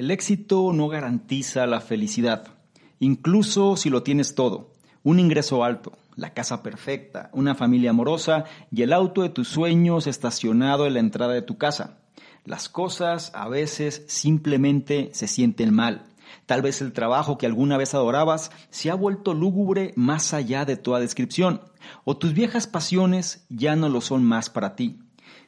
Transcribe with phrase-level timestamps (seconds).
[0.00, 2.54] El éxito no garantiza la felicidad,
[3.00, 4.72] incluso si lo tienes todo.
[5.02, 10.06] Un ingreso alto, la casa perfecta, una familia amorosa y el auto de tus sueños
[10.06, 11.98] estacionado en la entrada de tu casa.
[12.46, 16.06] Las cosas a veces simplemente se sienten mal.
[16.46, 20.78] Tal vez el trabajo que alguna vez adorabas se ha vuelto lúgubre más allá de
[20.78, 21.60] toda descripción,
[22.04, 24.98] o tus viejas pasiones ya no lo son más para ti.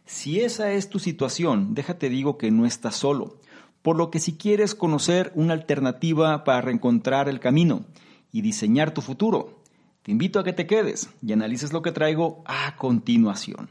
[0.04, 3.38] Si esa es tu situación, déjate digo que no estás solo.
[3.82, 7.84] Por lo que si quieres conocer una alternativa para reencontrar el camino
[8.30, 9.60] y diseñar tu futuro,
[10.02, 13.68] te invito a que te quedes y analices lo que traigo a continuación.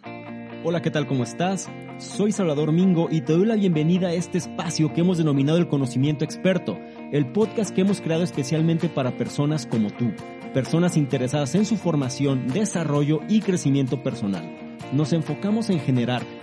[0.65, 1.07] Hola, ¿qué tal?
[1.07, 1.71] ¿Cómo estás?
[1.97, 5.69] Soy Salvador Mingo y te doy la bienvenida a este espacio que hemos denominado el
[5.69, 6.77] conocimiento experto,
[7.13, 10.11] el podcast que hemos creado especialmente para personas como tú,
[10.53, 14.77] personas interesadas en su formación, desarrollo y crecimiento personal.
[14.91, 16.21] Nos enfocamos en generar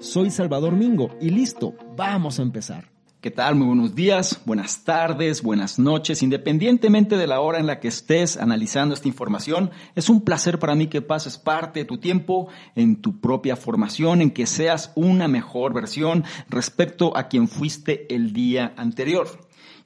[0.00, 2.90] Soy Salvador Mingo y listo, vamos a empezar.
[3.20, 3.54] ¿Qué tal?
[3.54, 8.38] Muy buenos días, buenas tardes, buenas noches, independientemente de la hora en la que estés
[8.38, 9.70] analizando esta información.
[9.94, 14.22] Es un placer para mí que pases parte de tu tiempo en tu propia formación,
[14.22, 19.28] en que seas una mejor versión respecto a quien fuiste el día anterior.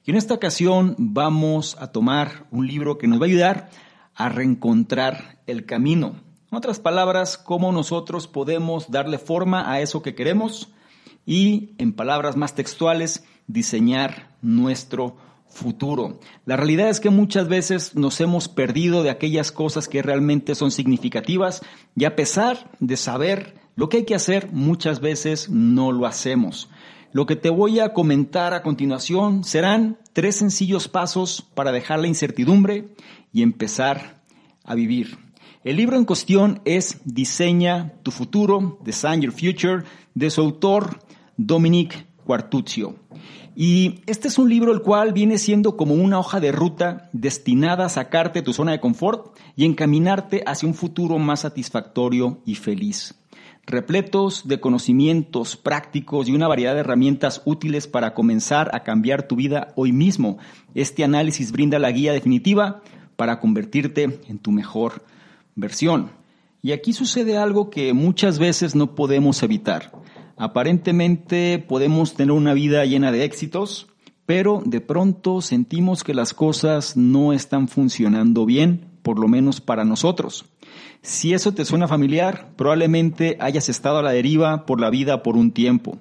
[0.05, 3.69] Y en esta ocasión vamos a tomar un libro que nos va a ayudar
[4.15, 6.24] a reencontrar el camino.
[6.55, 10.69] En otras palabras, cómo nosotros podemos darle forma a eso que queremos
[11.25, 15.17] y, en palabras más textuales, diseñar nuestro
[15.49, 16.21] futuro.
[16.45, 20.71] La realidad es que muchas veces nos hemos perdido de aquellas cosas que realmente son
[20.71, 21.61] significativas
[21.93, 26.69] y a pesar de saber lo que hay que hacer, muchas veces no lo hacemos.
[27.11, 32.07] Lo que te voy a comentar a continuación serán tres sencillos pasos para dejar la
[32.07, 32.95] incertidumbre
[33.33, 34.21] y empezar
[34.63, 35.24] a vivir.
[35.65, 39.83] El libro en cuestión es Diseña tu futuro, Design Your Future,
[40.13, 40.99] de su autor
[41.37, 42.97] Dominic Quartuzio.
[43.55, 47.87] Y este es un libro el cual viene siendo como una hoja de ruta destinada
[47.87, 52.53] a sacarte de tu zona de confort y encaminarte hacia un futuro más satisfactorio y
[52.53, 53.15] feliz.
[53.65, 59.35] Repletos de conocimientos prácticos y una variedad de herramientas útiles para comenzar a cambiar tu
[59.35, 60.37] vida hoy mismo,
[60.75, 62.83] este análisis brinda la guía definitiva
[63.15, 65.01] para convertirte en tu mejor
[65.55, 66.11] versión.
[66.61, 69.91] Y aquí sucede algo que muchas veces no podemos evitar.
[70.37, 73.87] Aparentemente podemos tener una vida llena de éxitos,
[74.25, 79.85] pero de pronto sentimos que las cosas no están funcionando bien, por lo menos para
[79.85, 80.45] nosotros.
[81.01, 85.37] Si eso te suena familiar, probablemente hayas estado a la deriva por la vida por
[85.37, 85.99] un tiempo.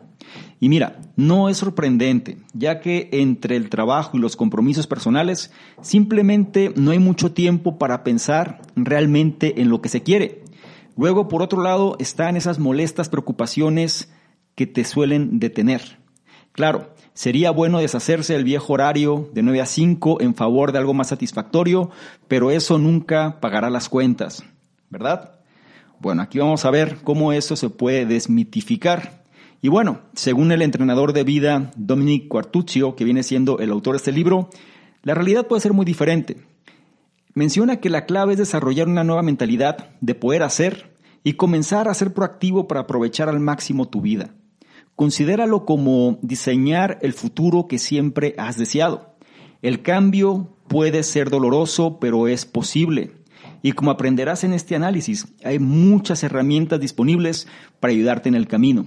[0.65, 5.53] Y mira, no es sorprendente, ya que entre el trabajo y los compromisos personales
[5.83, 10.43] simplemente no hay mucho tiempo para pensar realmente en lo que se quiere.
[10.97, 14.11] Luego, por otro lado, están esas molestas preocupaciones
[14.55, 15.99] que te suelen detener.
[16.53, 20.95] Claro, sería bueno deshacerse del viejo horario de 9 a 5 en favor de algo
[20.95, 21.91] más satisfactorio,
[22.27, 24.43] pero eso nunca pagará las cuentas,
[24.89, 25.41] ¿verdad?
[26.01, 29.24] Bueno, aquí vamos a ver cómo eso se puede desmitificar.
[29.65, 33.97] Y bueno, según el entrenador de vida Dominic Quartuccio, que viene siendo el autor de
[33.97, 34.51] este libro,
[35.03, 36.37] la realidad puede ser muy diferente.
[37.33, 41.95] Menciona que la clave es desarrollar una nueva mentalidad de poder hacer y comenzar a
[41.95, 44.35] ser proactivo para aprovechar al máximo tu vida.
[44.97, 49.17] Considéralo como diseñar el futuro que siempre has deseado.
[49.63, 53.13] El cambio puede ser doloroso, pero es posible.
[53.63, 57.49] Y como aprenderás en este análisis, hay muchas herramientas disponibles
[57.81, 58.85] para ayudarte en el camino.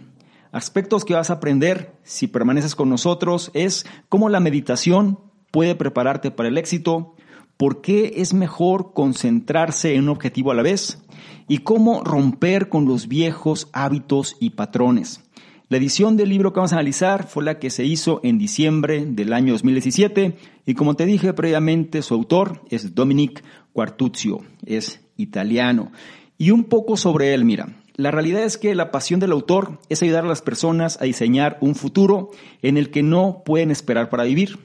[0.51, 5.19] Aspectos que vas a aprender si permaneces con nosotros es cómo la meditación
[5.51, 7.15] puede prepararte para el éxito,
[7.57, 11.03] por qué es mejor concentrarse en un objetivo a la vez
[11.47, 15.21] y cómo romper con los viejos hábitos y patrones.
[15.69, 19.05] La edición del libro que vamos a analizar fue la que se hizo en diciembre
[19.05, 23.43] del año 2017 y como te dije previamente, su autor es Dominic
[23.73, 25.91] Quartuzio, es italiano.
[26.37, 30.03] Y un poco sobre él, mira, la realidad es que la pasión del autor es
[30.03, 32.29] ayudar a las personas a diseñar un futuro
[32.61, 34.59] en el que no pueden esperar para vivir.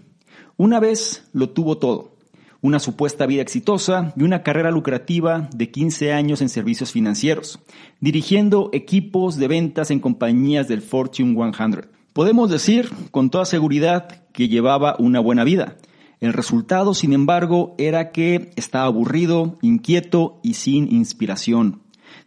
[0.59, 2.15] Una vez lo tuvo todo,
[2.61, 7.59] una supuesta vida exitosa y una carrera lucrativa de 15 años en servicios financieros,
[8.01, 11.87] dirigiendo equipos de ventas en compañías del Fortune 100.
[12.13, 15.79] Podemos decir con toda seguridad que llevaba una buena vida.
[16.21, 21.82] El resultado, sin embargo, era que estaba aburrido, inquieto y sin inspiración.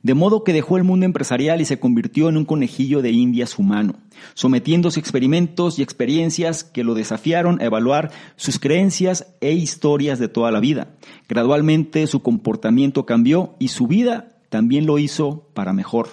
[0.06, 3.58] De modo que dejó el mundo empresarial y se convirtió en un conejillo de indias
[3.58, 3.96] humano,
[4.36, 10.28] sometiéndose a experimentos y experiencias que lo desafiaron a evaluar sus creencias e historias de
[10.28, 10.90] toda la vida.
[11.28, 16.10] Gradualmente su comportamiento cambió y su vida también lo hizo para mejor.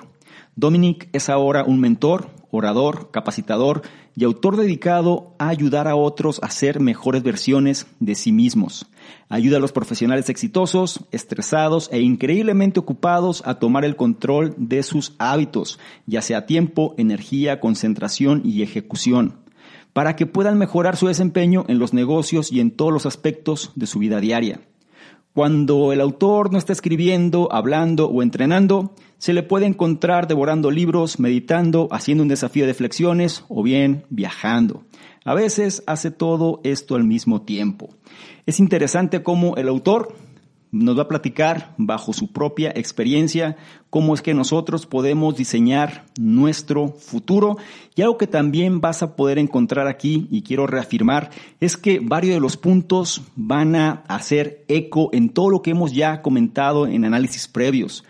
[0.56, 3.82] Dominic es ahora un mentor, orador, capacitador
[4.14, 8.86] y autor dedicado a ayudar a otros a ser mejores versiones de sí mismos.
[9.28, 15.14] Ayuda a los profesionales exitosos, estresados e increíblemente ocupados a tomar el control de sus
[15.18, 19.40] hábitos, ya sea tiempo, energía, concentración y ejecución,
[19.94, 23.86] para que puedan mejorar su desempeño en los negocios y en todos los aspectos de
[23.86, 24.60] su vida diaria.
[25.34, 31.18] Cuando el autor no está escribiendo, hablando o entrenando, se le puede encontrar devorando libros,
[31.18, 34.84] meditando, haciendo un desafío de flexiones o bien viajando.
[35.24, 37.88] A veces hace todo esto al mismo tiempo.
[38.44, 40.14] Es interesante cómo el autor
[40.72, 43.56] nos va a platicar bajo su propia experiencia
[43.90, 47.58] cómo es que nosotros podemos diseñar nuestro futuro.
[47.94, 51.30] Y algo que también vas a poder encontrar aquí, y quiero reafirmar,
[51.60, 55.92] es que varios de los puntos van a hacer eco en todo lo que hemos
[55.92, 58.02] ya comentado en análisis previos.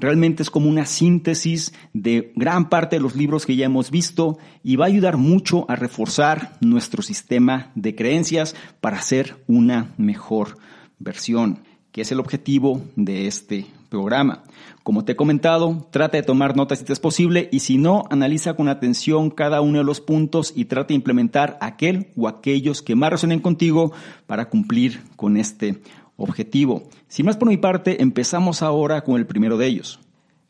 [0.00, 4.38] Realmente es como una síntesis de gran parte de los libros que ya hemos visto
[4.62, 10.56] y va a ayudar mucho a reforzar nuestro sistema de creencias para ser una mejor
[11.00, 11.67] versión
[11.98, 14.44] que es el objetivo de este programa.
[14.84, 18.54] Como te he comentado, trata de tomar notas si es posible y si no, analiza
[18.54, 22.94] con atención cada uno de los puntos y trata de implementar aquel o aquellos que
[22.94, 23.90] más resuenen contigo
[24.28, 25.82] para cumplir con este
[26.16, 26.84] objetivo.
[27.08, 29.98] Sin más por mi parte, empezamos ahora con el primero de ellos,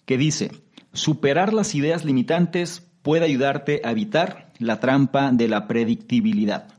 [0.04, 0.50] que dice,
[0.92, 6.77] superar las ideas limitantes puede ayudarte a evitar la trampa de la predictibilidad.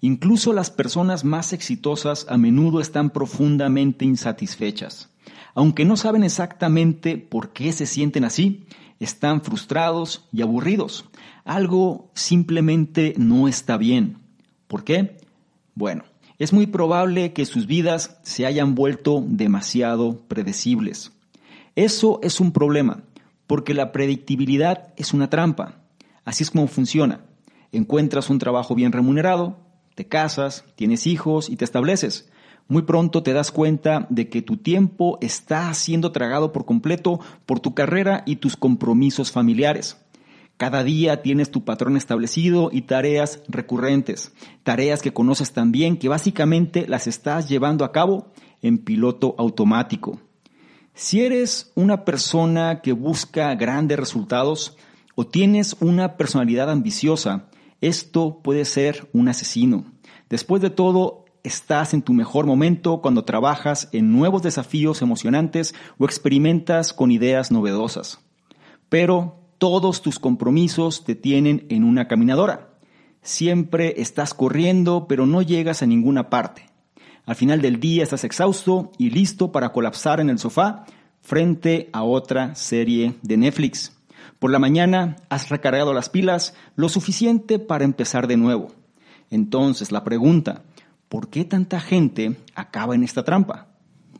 [0.00, 5.10] Incluso las personas más exitosas a menudo están profundamente insatisfechas.
[5.54, 8.66] Aunque no saben exactamente por qué se sienten así,
[9.00, 11.04] están frustrados y aburridos.
[11.44, 14.18] Algo simplemente no está bien.
[14.68, 15.16] ¿Por qué?
[15.74, 16.04] Bueno,
[16.38, 21.12] es muy probable que sus vidas se hayan vuelto demasiado predecibles.
[21.74, 23.02] Eso es un problema,
[23.48, 25.80] porque la predictibilidad es una trampa.
[26.24, 27.20] Así es como funciona.
[27.72, 29.67] Encuentras un trabajo bien remunerado,
[29.98, 32.30] te casas, tienes hijos y te estableces.
[32.68, 37.58] Muy pronto te das cuenta de que tu tiempo está siendo tragado por completo por
[37.58, 39.96] tu carrera y tus compromisos familiares.
[40.56, 46.08] Cada día tienes tu patrón establecido y tareas recurrentes, tareas que conoces tan bien que
[46.08, 48.28] básicamente las estás llevando a cabo
[48.62, 50.20] en piloto automático.
[50.94, 54.76] Si eres una persona que busca grandes resultados
[55.16, 57.47] o tienes una personalidad ambiciosa,
[57.80, 59.84] esto puede ser un asesino.
[60.28, 66.04] Después de todo, estás en tu mejor momento cuando trabajas en nuevos desafíos emocionantes o
[66.04, 68.20] experimentas con ideas novedosas.
[68.88, 72.70] Pero todos tus compromisos te tienen en una caminadora.
[73.22, 76.66] Siempre estás corriendo, pero no llegas a ninguna parte.
[77.26, 80.86] Al final del día estás exhausto y listo para colapsar en el sofá
[81.20, 83.97] frente a otra serie de Netflix.
[84.38, 88.68] Por la mañana has recargado las pilas lo suficiente para empezar de nuevo.
[89.30, 90.62] Entonces la pregunta,
[91.08, 93.68] ¿por qué tanta gente acaba en esta trampa?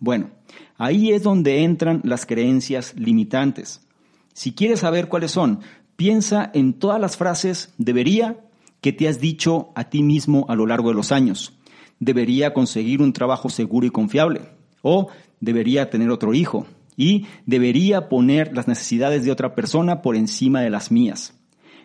[0.00, 0.30] Bueno,
[0.76, 3.86] ahí es donde entran las creencias limitantes.
[4.32, 5.60] Si quieres saber cuáles son,
[5.96, 8.40] piensa en todas las frases debería
[8.80, 11.54] que te has dicho a ti mismo a lo largo de los años.
[12.00, 14.42] Debería conseguir un trabajo seguro y confiable.
[14.82, 15.08] O
[15.40, 16.66] debería tener otro hijo
[16.98, 21.32] y debería poner las necesidades de otra persona por encima de las mías.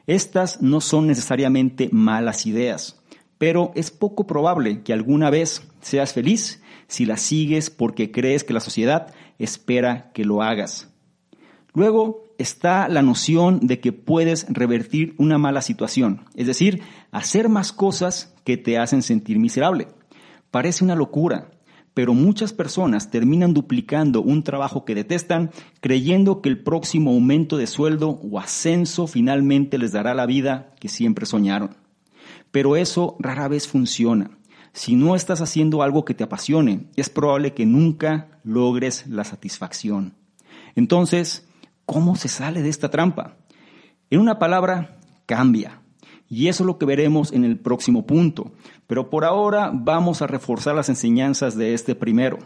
[0.08, 3.00] Estas no son necesariamente malas ideas,
[3.38, 8.54] pero es poco probable que alguna vez seas feliz si las sigues porque crees que
[8.54, 10.90] la sociedad espera que lo hagas.
[11.74, 17.72] Luego está la noción de que puedes revertir una mala situación, es decir, hacer más
[17.72, 19.88] cosas que te hacen sentir miserable.
[20.50, 21.52] Parece una locura,
[21.94, 27.68] pero muchas personas terminan duplicando un trabajo que detestan creyendo que el próximo aumento de
[27.68, 31.76] sueldo o ascenso finalmente les dará la vida que siempre soñaron.
[32.52, 34.32] Pero eso rara vez funciona.
[34.74, 40.16] Si no estás haciendo algo que te apasione, es probable que nunca logres la satisfacción.
[40.76, 41.48] Entonces,
[41.86, 43.38] ¿cómo se sale de esta trampa?
[44.10, 44.98] En una palabra,
[45.28, 45.83] cambia.
[46.30, 48.54] Y eso es lo que veremos en el próximo punto.
[48.88, 52.40] Pero por ahora vamos a reforzar las enseñanzas de este primero.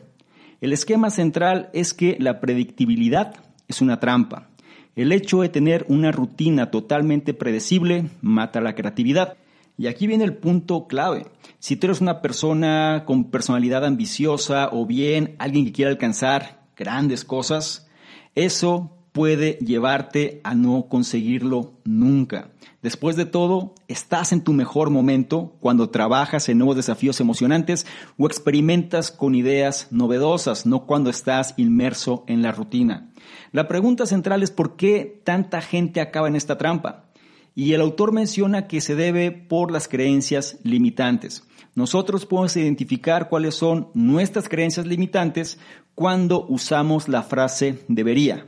[0.60, 3.36] El esquema central es que la predictibilidad
[3.68, 4.50] es una trampa.
[4.96, 9.38] El hecho de tener una rutina totalmente predecible mata la creatividad.
[9.78, 11.28] Y aquí viene el punto clave.
[11.60, 17.24] Si tú eres una persona con personalidad ambiciosa o bien alguien que quiere alcanzar grandes
[17.24, 17.88] cosas,
[18.34, 22.52] eso puede llevarte a no conseguirlo nunca.
[22.84, 27.88] Después de todo, estás en tu mejor momento cuando trabajas en nuevos desafíos emocionantes
[28.20, 33.10] o experimentas con ideas novedosas, no cuando estás inmerso en la rutina.
[33.52, 37.06] La pregunta central es por qué tanta gente acaba en esta trampa.
[37.56, 41.44] Y el autor menciona que se debe por las creencias limitantes.
[41.74, 45.58] Nosotros podemos identificar cuáles son nuestras creencias limitantes
[45.96, 48.46] cuando usamos la frase debería.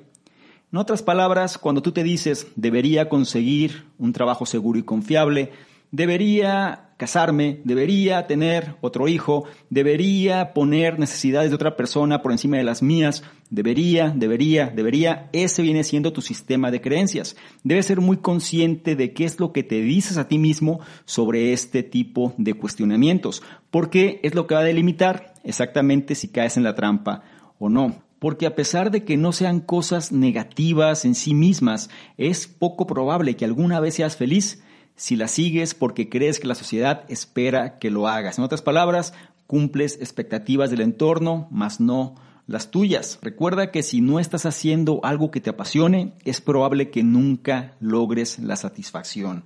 [0.72, 5.52] En otras palabras, cuando tú te dices debería conseguir un trabajo seguro y confiable,
[5.92, 12.64] debería casarme, debería tener otro hijo, debería poner necesidades de otra persona por encima de
[12.64, 17.36] las mías, debería, debería, debería, ese viene siendo tu sistema de creencias.
[17.64, 21.52] Debes ser muy consciente de qué es lo que te dices a ti mismo sobre
[21.52, 26.64] este tipo de cuestionamientos, porque es lo que va a delimitar exactamente si caes en
[26.64, 27.24] la trampa
[27.58, 32.48] o no porque a pesar de que no sean cosas negativas en sí mismas, es
[32.48, 34.62] poco probable que alguna vez seas feliz
[34.96, 38.38] si las sigues porque crees que la sociedad espera que lo hagas.
[38.38, 39.14] En otras palabras,
[39.48, 42.16] cumples expectativas del entorno, mas no
[42.48, 43.20] las tuyas.
[43.22, 48.40] Recuerda que si no estás haciendo algo que te apasione, es probable que nunca logres
[48.40, 49.44] la satisfacción.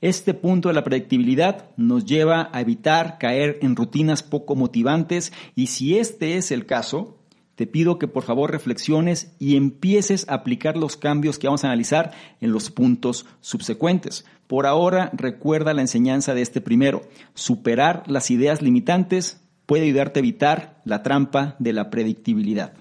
[0.00, 5.68] Este punto de la predictibilidad nos lleva a evitar caer en rutinas poco motivantes y
[5.68, 7.15] si este es el caso,
[7.56, 11.68] te pido que por favor reflexiones y empieces a aplicar los cambios que vamos a
[11.68, 14.24] analizar en los puntos subsecuentes.
[14.46, 17.02] Por ahora, recuerda la enseñanza de este primero.
[17.34, 22.74] Superar las ideas limitantes puede ayudarte a evitar la trampa de la predictibilidad.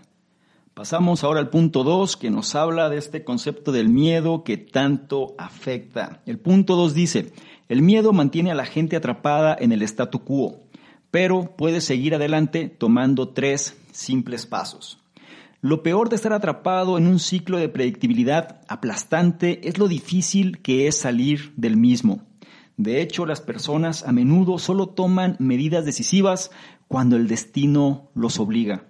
[0.73, 5.33] Pasamos ahora al punto 2 que nos habla de este concepto del miedo que tanto
[5.37, 6.21] afecta.
[6.25, 7.31] El punto 2 dice,
[7.69, 10.65] el miedo mantiene a la gente atrapada en el statu quo
[11.15, 14.99] pero puedes seguir adelante tomando tres simples pasos.
[15.61, 20.87] Lo peor de estar atrapado en un ciclo de predictibilidad aplastante es lo difícil que
[20.87, 22.21] es salir del mismo.
[22.77, 26.51] De hecho, las personas a menudo solo toman medidas decisivas
[26.87, 28.85] cuando el destino los obliga.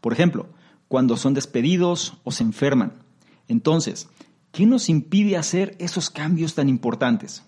[0.00, 0.48] Por ejemplo,
[0.88, 3.02] cuando son despedidos o se enferman.
[3.48, 4.08] Entonces,
[4.52, 7.42] ¿qué nos impide hacer esos cambios tan importantes?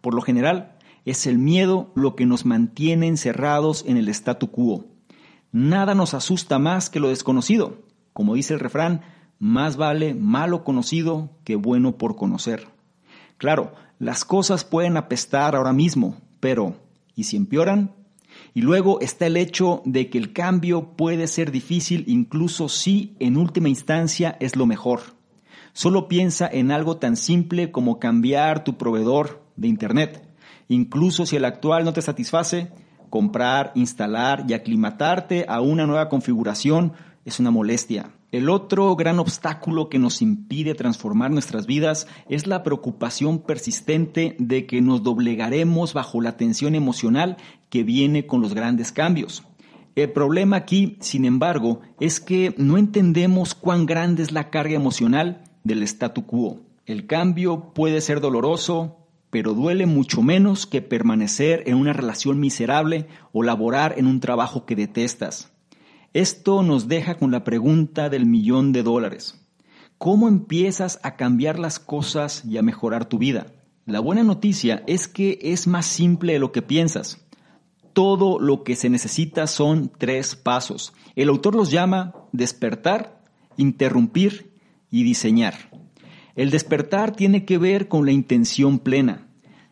[0.00, 4.89] Por lo general, es el miedo lo que nos mantiene encerrados en el statu quo.
[5.52, 7.78] Nada nos asusta más que lo desconocido.
[8.12, 9.02] Como dice el refrán,
[9.38, 12.68] más vale malo conocido que bueno por conocer.
[13.36, 16.76] Claro, las cosas pueden apestar ahora mismo, pero
[17.16, 17.92] ¿y si empeoran?
[18.54, 23.36] Y luego está el hecho de que el cambio puede ser difícil incluso si en
[23.36, 25.00] última instancia es lo mejor.
[25.72, 30.28] Solo piensa en algo tan simple como cambiar tu proveedor de Internet.
[30.68, 32.70] Incluso si el actual no te satisface,
[33.10, 36.92] comprar, instalar y aclimatarte a una nueva configuración
[37.24, 38.12] es una molestia.
[38.32, 44.66] El otro gran obstáculo que nos impide transformar nuestras vidas es la preocupación persistente de
[44.66, 47.36] que nos doblegaremos bajo la tensión emocional
[47.68, 49.42] que viene con los grandes cambios.
[49.96, 55.42] El problema aquí, sin embargo, es que no entendemos cuán grande es la carga emocional
[55.64, 56.60] del statu quo.
[56.86, 58.99] El cambio puede ser doloroso,
[59.30, 64.66] pero duele mucho menos que permanecer en una relación miserable o laborar en un trabajo
[64.66, 65.52] que detestas.
[66.12, 69.40] Esto nos deja con la pregunta del millón de dólares.
[69.96, 73.46] ¿Cómo empiezas a cambiar las cosas y a mejorar tu vida?
[73.86, 77.24] La buena noticia es que es más simple de lo que piensas.
[77.92, 80.92] Todo lo que se necesita son tres pasos.
[81.16, 83.22] El autor los llama despertar,
[83.56, 84.54] interrumpir
[84.90, 85.54] y diseñar.
[86.36, 89.26] El despertar tiene que ver con la intención plena.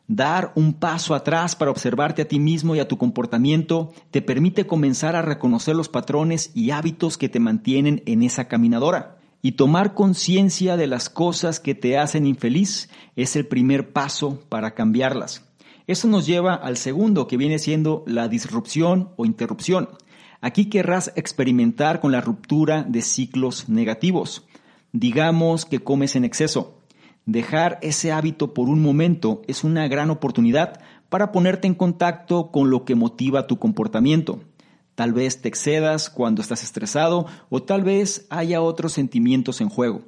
[0.07, 4.67] Dar un paso atrás para observarte a ti mismo y a tu comportamiento te permite
[4.67, 9.19] comenzar a reconocer los patrones y hábitos que te mantienen en esa caminadora.
[9.43, 14.75] Y tomar conciencia de las cosas que te hacen infeliz es el primer paso para
[14.75, 15.45] cambiarlas.
[15.87, 19.91] Eso nos lleva al segundo, que viene siendo la disrupción o interrupción.
[20.41, 24.48] Aquí querrás experimentar con la ruptura de ciclos negativos.
[24.93, 26.79] Digamos que comes en exceso.
[27.27, 32.71] Dejar ese hábito por un momento es una gran oportunidad para ponerte en contacto con
[32.71, 34.41] lo que motiva tu comportamiento.
[34.95, 40.03] Tal vez te excedas cuando estás estresado o tal vez haya otros sentimientos en juego.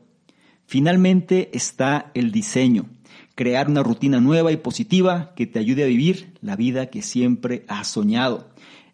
[0.65, 2.87] Finalmente está el diseño,
[3.35, 7.65] crear una rutina nueva y positiva que te ayude a vivir la vida que siempre
[7.69, 8.49] has soñado.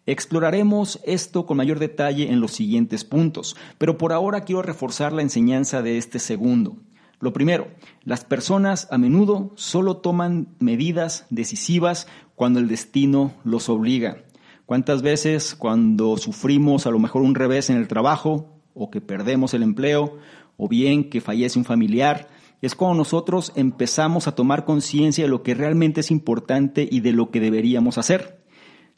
[0.07, 5.21] Exploraremos esto con mayor detalle en los siguientes puntos, pero por ahora quiero reforzar la
[5.21, 6.77] enseñanza de este segundo.
[7.19, 7.67] Lo primero,
[8.05, 14.23] las personas a menudo solo toman medidas decisivas cuando el destino los obliga.
[14.65, 19.53] ¿Cuántas veces cuando sufrimos a lo mejor un revés en el trabajo o que perdemos
[19.53, 20.19] el empleo
[20.55, 22.29] o bien que fallece un familiar,
[22.61, 27.11] es cuando nosotros empezamos a tomar conciencia de lo que realmente es importante y de
[27.11, 28.36] lo que deberíamos hacer.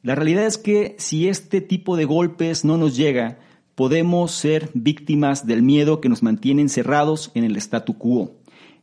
[0.01, 3.39] La realidad es que si este tipo de golpes no nos llega,
[3.75, 8.35] podemos ser víctimas del miedo que nos mantiene encerrados en el statu quo.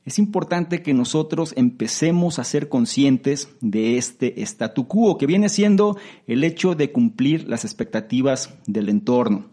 [0.05, 5.97] Es importante que nosotros empecemos a ser conscientes de este statu quo, que viene siendo
[6.27, 9.47] el hecho de cumplir las expectativas del entorno.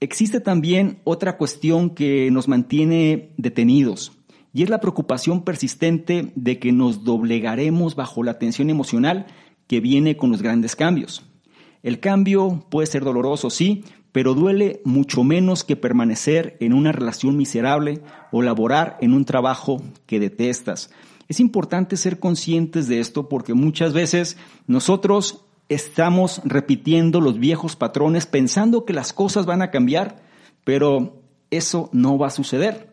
[0.00, 4.12] Existe también otra cuestión que nos mantiene detenidos
[4.52, 9.26] y es la preocupación persistente de que nos doblegaremos bajo la tensión emocional
[9.68, 11.24] que viene con los grandes cambios.
[11.82, 17.36] El cambio puede ser doloroso, sí, pero duele mucho menos que permanecer en una relación
[17.36, 18.00] miserable
[18.32, 20.90] o laborar en un trabajo que detestas.
[21.28, 28.26] Es importante ser conscientes de esto porque muchas veces nosotros estamos repitiendo los viejos patrones
[28.26, 30.22] pensando que las cosas van a cambiar,
[30.64, 31.20] pero
[31.50, 32.90] eso no va a suceder.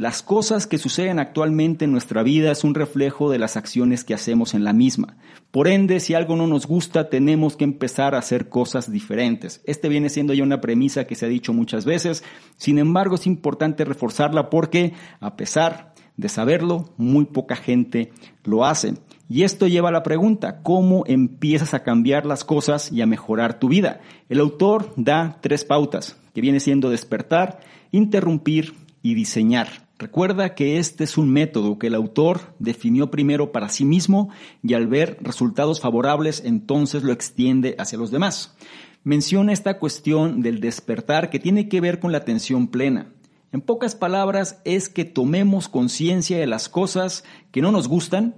[0.00, 4.14] Las cosas que suceden actualmente en nuestra vida es un reflejo de las acciones que
[4.14, 5.18] hacemos en la misma.
[5.50, 9.60] Por ende, si algo no nos gusta, tenemos que empezar a hacer cosas diferentes.
[9.66, 12.24] Este viene siendo ya una premisa que se ha dicho muchas veces.
[12.56, 18.10] Sin embargo, es importante reforzarla porque, a pesar de saberlo, muy poca gente
[18.42, 18.94] lo hace.
[19.28, 23.58] Y esto lleva a la pregunta, ¿cómo empiezas a cambiar las cosas y a mejorar
[23.58, 24.00] tu vida?
[24.30, 27.60] El autor da tres pautas, que viene siendo despertar,
[27.92, 29.89] interrumpir y diseñar.
[30.00, 34.30] Recuerda que este es un método que el autor definió primero para sí mismo
[34.62, 38.56] y al ver resultados favorables entonces lo extiende hacia los demás.
[39.04, 43.12] Menciona esta cuestión del despertar que tiene que ver con la atención plena.
[43.52, 48.36] En pocas palabras es que tomemos conciencia de las cosas que no nos gustan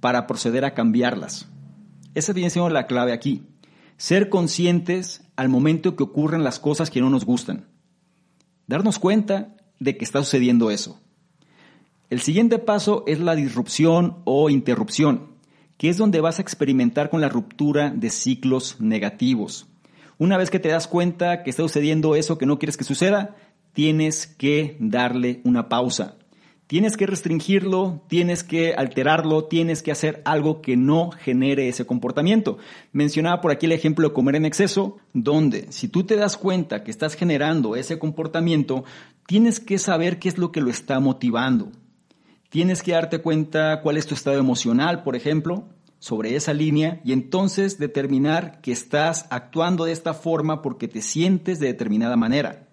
[0.00, 1.50] para proceder a cambiarlas.
[2.14, 3.42] Esa viene siendo la clave aquí.
[3.98, 7.68] Ser conscientes al momento que ocurren las cosas que no nos gustan.
[8.66, 11.00] Darnos cuenta de que está sucediendo eso.
[12.10, 15.30] El siguiente paso es la disrupción o interrupción,
[15.76, 19.66] que es donde vas a experimentar con la ruptura de ciclos negativos.
[20.18, 23.36] Una vez que te das cuenta que está sucediendo eso que no quieres que suceda,
[23.72, 26.16] tienes que darle una pausa.
[26.66, 32.56] Tienes que restringirlo, tienes que alterarlo, tienes que hacer algo que no genere ese comportamiento.
[32.92, 36.82] Mencionaba por aquí el ejemplo de comer en exceso, donde si tú te das cuenta
[36.82, 38.84] que estás generando ese comportamiento,
[39.26, 41.70] tienes que saber qué es lo que lo está motivando.
[42.48, 47.12] Tienes que darte cuenta cuál es tu estado emocional, por ejemplo, sobre esa línea y
[47.12, 52.63] entonces determinar que estás actuando de esta forma porque te sientes de determinada manera.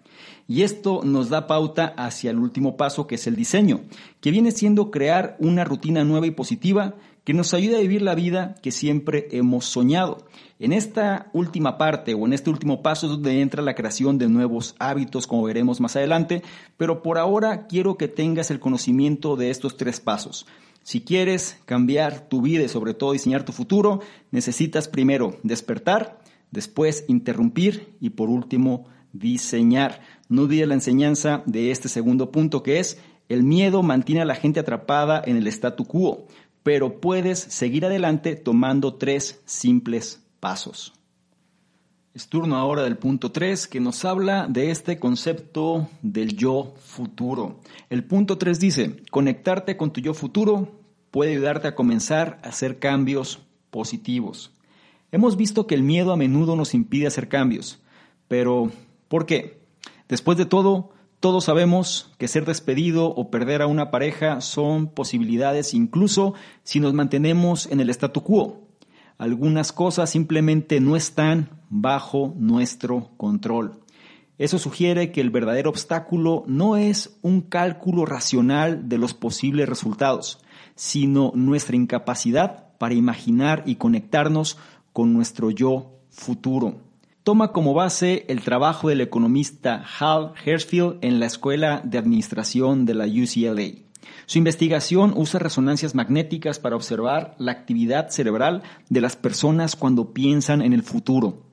[0.52, 3.80] Y esto nos da pauta hacia el último paso, que es el diseño,
[4.20, 8.14] que viene siendo crear una rutina nueva y positiva que nos ayude a vivir la
[8.14, 10.26] vida que siempre hemos soñado.
[10.58, 14.28] En esta última parte o en este último paso es donde entra la creación de
[14.28, 16.42] nuevos hábitos, como veremos más adelante,
[16.76, 20.44] pero por ahora quiero que tengas el conocimiento de estos tres pasos.
[20.82, 27.06] Si quieres cambiar tu vida y sobre todo diseñar tu futuro, necesitas primero despertar, después
[27.08, 30.00] interrumpir y por último diseñar.
[30.32, 34.34] No olvides la enseñanza de este segundo punto que es el miedo mantiene a la
[34.34, 36.26] gente atrapada en el statu quo,
[36.62, 40.94] pero puedes seguir adelante tomando tres simples pasos.
[42.14, 47.60] Es turno ahora del punto 3 que nos habla de este concepto del yo futuro.
[47.90, 52.78] El punto 3 dice, conectarte con tu yo futuro puede ayudarte a comenzar a hacer
[52.78, 53.40] cambios
[53.70, 54.52] positivos.
[55.10, 57.82] Hemos visto que el miedo a menudo nos impide hacer cambios,
[58.28, 58.70] pero
[59.12, 59.61] ¿Por qué?
[60.08, 60.90] Después de todo,
[61.22, 66.34] todos sabemos que ser despedido o perder a una pareja son posibilidades incluso
[66.64, 68.66] si nos mantenemos en el statu quo.
[69.18, 73.78] Algunas cosas simplemente no están bajo nuestro control.
[74.36, 80.40] Eso sugiere que el verdadero obstáculo no es un cálculo racional de los posibles resultados,
[80.74, 84.58] sino nuestra incapacidad para imaginar y conectarnos
[84.92, 86.91] con nuestro yo futuro
[87.22, 92.94] toma como base el trabajo del economista Hal Hershfield en la Escuela de Administración de
[92.94, 93.82] la UCLA.
[94.26, 100.62] Su investigación usa resonancias magnéticas para observar la actividad cerebral de las personas cuando piensan
[100.62, 101.44] en el futuro.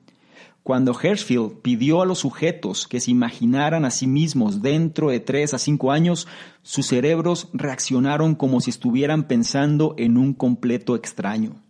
[0.62, 5.54] Cuando Hershfield pidió a los sujetos que se imaginaran a sí mismos dentro de tres
[5.54, 6.26] a cinco años,
[6.62, 11.62] sus cerebros reaccionaron como si estuvieran pensando en un completo extraño.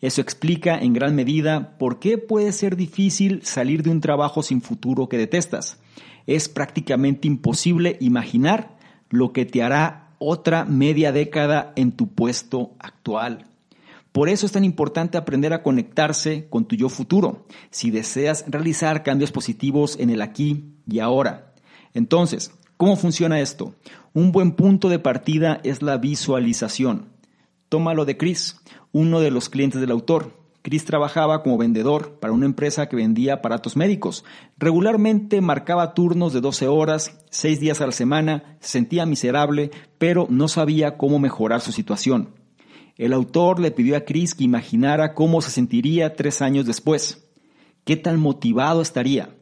[0.00, 4.60] Eso explica en gran medida por qué puede ser difícil salir de un trabajo sin
[4.60, 5.78] futuro que detestas.
[6.26, 8.76] Es prácticamente imposible imaginar
[9.10, 13.46] lo que te hará otra media década en tu puesto actual.
[14.12, 19.02] Por eso es tan importante aprender a conectarse con tu yo futuro, si deseas realizar
[19.02, 21.52] cambios positivos en el aquí y ahora.
[21.92, 23.74] Entonces, ¿cómo funciona esto?
[24.14, 27.15] Un buen punto de partida es la visualización.
[27.68, 28.60] Tómalo de Chris,
[28.92, 30.32] uno de los clientes del autor.
[30.62, 34.24] Chris trabajaba como vendedor para una empresa que vendía aparatos médicos.
[34.58, 40.26] Regularmente marcaba turnos de 12 horas, 6 días a la semana, se sentía miserable, pero
[40.28, 42.34] no sabía cómo mejorar su situación.
[42.96, 47.28] El autor le pidió a Chris que imaginara cómo se sentiría tres años después.
[47.84, 49.36] ¿Qué tan motivado estaría?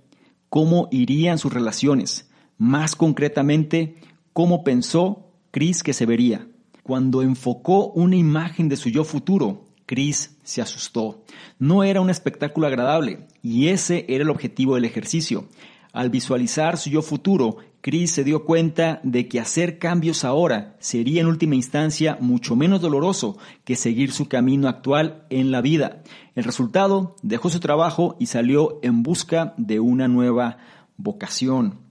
[0.50, 2.30] ¿Cómo irían sus relaciones?
[2.58, 3.96] Más concretamente,
[4.32, 6.48] ¿cómo pensó Chris que se vería?
[6.84, 11.24] Cuando enfocó una imagen de su yo futuro, Chris se asustó.
[11.58, 15.48] No era un espectáculo agradable y ese era el objetivo del ejercicio.
[15.94, 21.22] Al visualizar su yo futuro, Chris se dio cuenta de que hacer cambios ahora sería
[21.22, 26.02] en última instancia mucho menos doloroso que seguir su camino actual en la vida.
[26.34, 30.58] El resultado, dejó su trabajo y salió en busca de una nueva
[30.98, 31.83] vocación.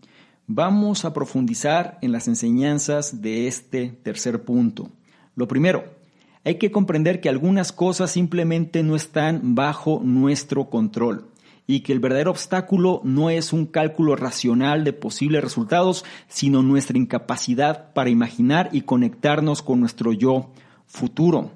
[0.47, 4.89] Vamos a profundizar en las enseñanzas de este tercer punto.
[5.35, 5.85] Lo primero,
[6.43, 11.29] hay que comprender que algunas cosas simplemente no están bajo nuestro control
[11.65, 16.97] y que el verdadero obstáculo no es un cálculo racional de posibles resultados, sino nuestra
[16.97, 20.51] incapacidad para imaginar y conectarnos con nuestro yo
[20.85, 21.51] futuro.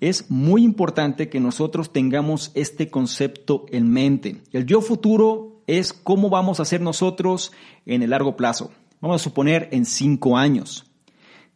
[0.00, 4.42] Es muy importante que nosotros tengamos este concepto en mente.
[4.50, 7.52] El yo futuro es cómo vamos a ser nosotros
[7.86, 8.70] en el largo plazo.
[9.00, 10.86] Vamos a suponer en cinco años.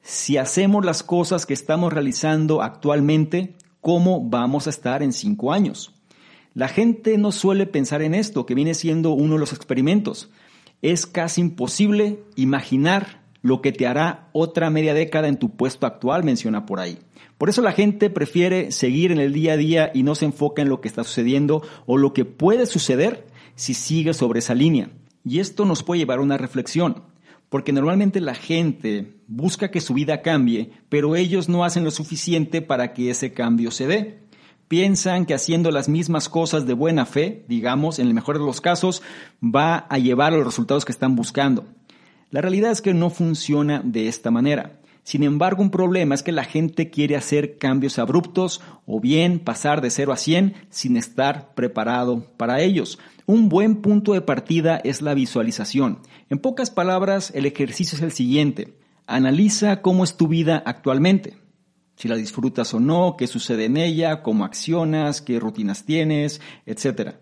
[0.03, 5.95] Si hacemos las cosas que estamos realizando actualmente, ¿cómo vamos a estar en cinco años?
[6.55, 10.31] La gente no suele pensar en esto, que viene siendo uno de los experimentos.
[10.81, 16.25] Es casi imposible imaginar lo que te hará otra media década en tu puesto actual,
[16.25, 16.99] menciona por ahí.
[17.38, 20.62] Por eso la gente prefiere seguir en el día a día y no se enfoca
[20.62, 24.90] en lo que está sucediendo o lo que puede suceder si sigue sobre esa línea.
[25.25, 27.03] Y esto nos puede llevar a una reflexión,
[27.49, 32.62] porque normalmente la gente busca que su vida cambie, pero ellos no hacen lo suficiente
[32.62, 34.27] para que ese cambio se dé
[34.69, 38.61] piensan que haciendo las mismas cosas de buena fe, digamos, en el mejor de los
[38.61, 39.03] casos,
[39.42, 41.66] va a llevar a los resultados que están buscando.
[42.31, 44.81] La realidad es que no funciona de esta manera.
[45.07, 49.81] Sin embargo, un problema es que la gente quiere hacer cambios abruptos o bien pasar
[49.81, 52.99] de 0 a 100 sin estar preparado para ellos.
[53.25, 56.01] Un buen punto de partida es la visualización.
[56.29, 58.75] En pocas palabras, el ejercicio es el siguiente.
[59.07, 61.37] Analiza cómo es tu vida actualmente
[61.97, 67.14] si la disfrutas o no, qué sucede en ella, cómo accionas, qué rutinas tienes, etc.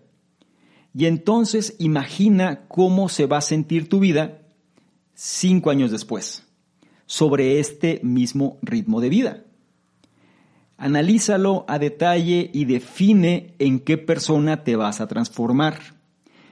[0.93, 4.41] Y entonces imagina cómo se va a sentir tu vida
[5.13, 6.44] cinco años después,
[7.05, 9.43] sobre este mismo ritmo de vida.
[10.77, 15.79] Analízalo a detalle y define en qué persona te vas a transformar.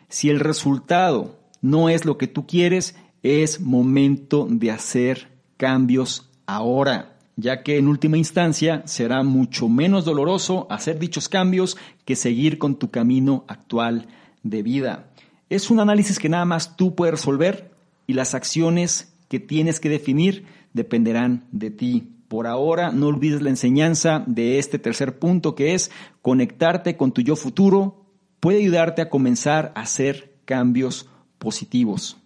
[0.08, 7.14] Si el resultado no es lo que tú quieres, es momento de hacer cambios ahora
[7.36, 12.76] ya que en última instancia será mucho menos doloroso hacer dichos cambios que seguir con
[12.76, 14.08] tu camino actual
[14.44, 15.12] de vida.
[15.50, 17.72] Es un análisis que nada más tú puedes resolver
[18.06, 22.10] y las acciones que tienes que definir dependerán de ti.
[22.28, 27.22] Por ahora no olvides la enseñanza de este tercer punto que es conectarte con tu
[27.22, 28.06] yo futuro
[28.40, 31.08] puede ayudarte a comenzar a hacer cambios
[31.38, 32.18] positivos.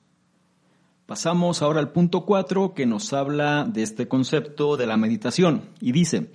[1.06, 5.92] Pasamos ahora al punto 4 que nos habla de este concepto de la meditación y
[5.92, 6.32] dice,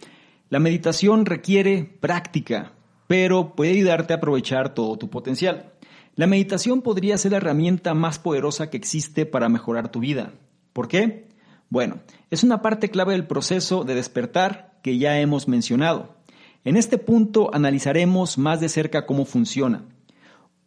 [0.48, 2.72] la meditación requiere práctica,
[3.06, 5.72] pero puede ayudarte a aprovechar todo tu potencial.
[6.14, 10.32] La meditación podría ser la herramienta más poderosa que existe para mejorar tu vida.
[10.72, 11.28] ¿Por qué?
[11.68, 16.16] Bueno, es una parte clave del proceso de despertar que ya hemos mencionado.
[16.64, 19.84] En este punto analizaremos más de cerca cómo funciona.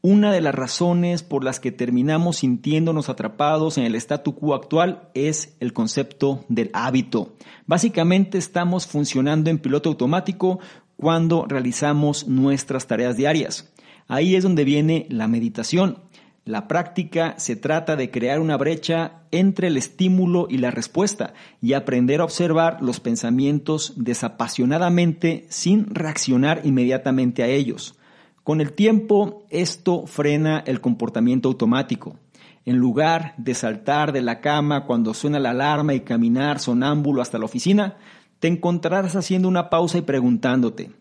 [0.01, 5.09] Una de las razones por las que terminamos sintiéndonos atrapados en el statu quo actual
[5.15, 7.33] es el concepto del hábito.
[7.65, 10.59] Básicamente estamos funcionando en piloto automático
[10.95, 13.73] cuando realizamos nuestras tareas diarias.
[14.07, 15.97] Ahí es donde viene la meditación.
[16.45, 21.73] La práctica se trata de crear una brecha entre el estímulo y la respuesta y
[21.73, 27.97] aprender a observar los pensamientos desapasionadamente sin reaccionar inmediatamente a ellos.
[28.43, 32.19] Con el tiempo, esto frena el comportamiento automático.
[32.63, 37.39] En lugar de saltar de la cama cuando suena la alarma y caminar sonámbulo hasta
[37.39, 37.97] la oficina,
[38.39, 40.91] te encontrarás haciendo una pausa y preguntándote,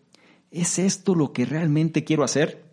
[0.49, 2.64] ¿es esto lo que realmente quiero hacer?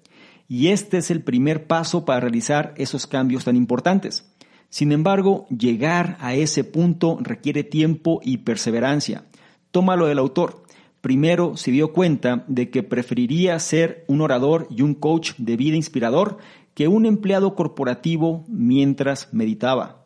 [0.53, 4.31] Y este es el primer paso para realizar esos cambios tan importantes.
[4.69, 9.25] Sin embargo, llegar a ese punto requiere tiempo y perseverancia.
[9.71, 10.63] Tómalo del autor.
[11.01, 15.77] Primero se dio cuenta de que preferiría ser un orador y un coach de vida
[15.77, 16.37] inspirador
[16.75, 20.02] que un empleado corporativo mientras meditaba.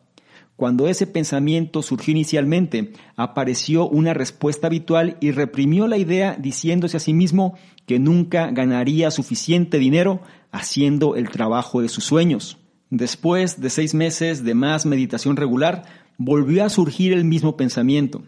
[0.57, 6.99] Cuando ese pensamiento surgió inicialmente, apareció una respuesta habitual y reprimió la idea diciéndose a
[6.99, 7.53] sí mismo
[7.85, 10.19] que nunca ganaría suficiente dinero
[10.51, 12.57] haciendo el trabajo de sus sueños.
[12.89, 15.83] Después de seis meses de más meditación regular,
[16.17, 18.23] volvió a surgir el mismo pensamiento.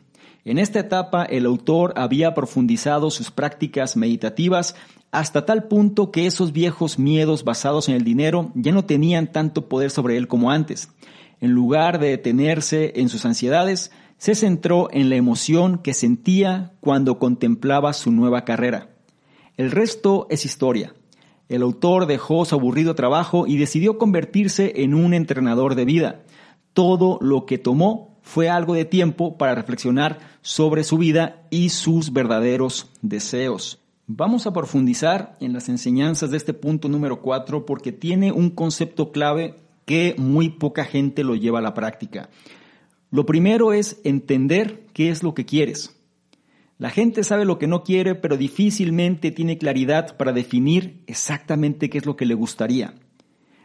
[0.46, 4.76] En esta etapa el autor había profundizado sus prácticas meditativas
[5.12, 9.68] hasta tal punto que esos viejos miedos basados en el dinero ya no tenían tanto
[9.68, 10.90] poder sobre él como antes.
[11.42, 17.20] En lugar de detenerse en sus ansiedades, se centró en la emoción que sentía cuando
[17.20, 18.90] contemplaba su nueva carrera.
[19.56, 20.94] El resto es historia.
[21.48, 26.24] El autor dejó su aburrido trabajo y decidió convertirse en un entrenador de vida.
[26.74, 32.14] Todo lo que tomó fue algo de tiempo para reflexionar sobre su vida y sus
[32.14, 33.80] verdaderos deseos.
[34.06, 39.12] Vamos a profundizar en las enseñanzas de este punto número 4 porque tiene un concepto
[39.12, 39.56] clave
[39.90, 42.30] que muy poca gente lo lleva a la práctica.
[43.10, 46.00] Lo primero es entender qué es lo que quieres.
[46.78, 51.98] La gente sabe lo que no quiere, pero difícilmente tiene claridad para definir exactamente qué
[51.98, 52.94] es lo que le gustaría.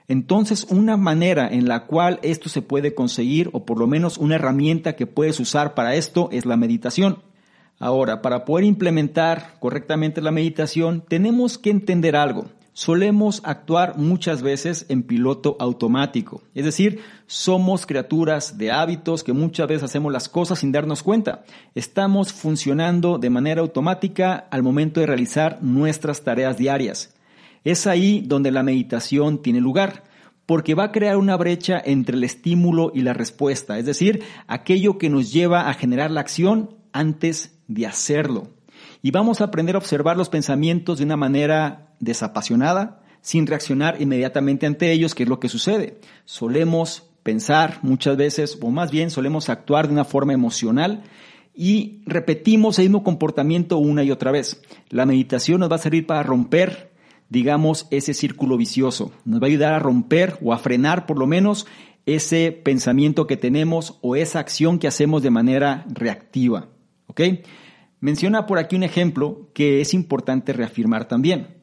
[0.08, 4.36] Entonces, una manera en la cual esto se puede conseguir, o por lo menos una
[4.36, 7.18] herramienta que puedes usar para esto, es la meditación.
[7.78, 14.84] Ahora, para poder implementar correctamente la meditación, tenemos que entender algo solemos actuar muchas veces
[14.90, 16.42] en piloto automático.
[16.54, 21.44] Es decir, somos criaturas de hábitos que muchas veces hacemos las cosas sin darnos cuenta.
[21.74, 27.14] Estamos funcionando de manera automática al momento de realizar nuestras tareas diarias.
[27.62, 30.02] Es ahí donde la meditación tiene lugar
[30.44, 34.98] porque va a crear una brecha entre el estímulo y la respuesta, es decir, aquello
[34.98, 38.53] que nos lleva a generar la acción antes de hacerlo.
[39.04, 44.64] Y vamos a aprender a observar los pensamientos de una manera desapasionada, sin reaccionar inmediatamente
[44.64, 46.00] ante ellos, que es lo que sucede.
[46.24, 51.02] Solemos pensar muchas veces, o más bien solemos actuar de una forma emocional
[51.54, 54.62] y repetimos el mismo comportamiento una y otra vez.
[54.88, 56.90] La meditación nos va a servir para romper,
[57.28, 59.12] digamos, ese círculo vicioso.
[59.26, 61.66] Nos va a ayudar a romper o a frenar por lo menos
[62.06, 66.68] ese pensamiento que tenemos o esa acción que hacemos de manera reactiva.
[67.06, 67.20] ¿Ok?
[68.04, 71.56] Menciona por aquí un ejemplo que es importante reafirmar también.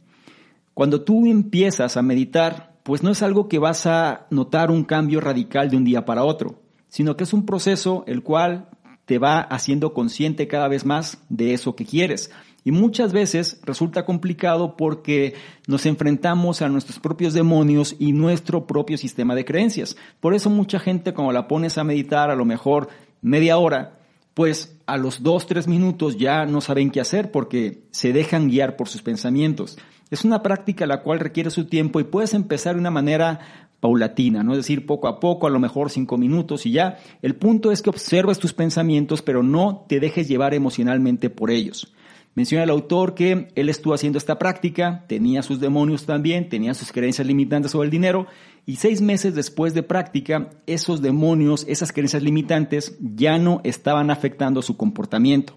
[0.74, 5.22] Cuando tú empiezas a meditar, pues no es algo que vas a notar un cambio
[5.22, 8.70] radical de un día para otro, sino que es un proceso el cual
[9.06, 12.32] te va haciendo consciente cada vez más de eso que quieres.
[12.64, 15.36] Y muchas veces resulta complicado porque
[15.68, 19.96] nos enfrentamos a nuestros propios demonios y nuestro propio sistema de creencias.
[20.20, 22.90] Por eso mucha gente cuando la pones a meditar a lo mejor
[23.22, 24.00] media hora,
[24.34, 28.76] pues a los dos, tres minutos ya no saben qué hacer porque se dejan guiar
[28.76, 29.78] por sus pensamientos.
[30.10, 33.40] Es una práctica la cual requiere su tiempo y puedes empezar de una manera
[33.80, 34.52] paulatina, ¿no?
[34.52, 36.98] Es decir, poco a poco, a lo mejor cinco minutos y ya.
[37.22, 41.94] El punto es que observes tus pensamientos, pero no te dejes llevar emocionalmente por ellos.
[42.34, 46.94] Menciona el autor que él estuvo haciendo esta práctica, tenía sus demonios también, tenía sus
[46.94, 48.28] creencias limitantes sobre el dinero,
[48.66, 54.62] y seis meses después de práctica, esos demonios, esas creencias limitantes ya no estaban afectando
[54.62, 55.56] su comportamiento.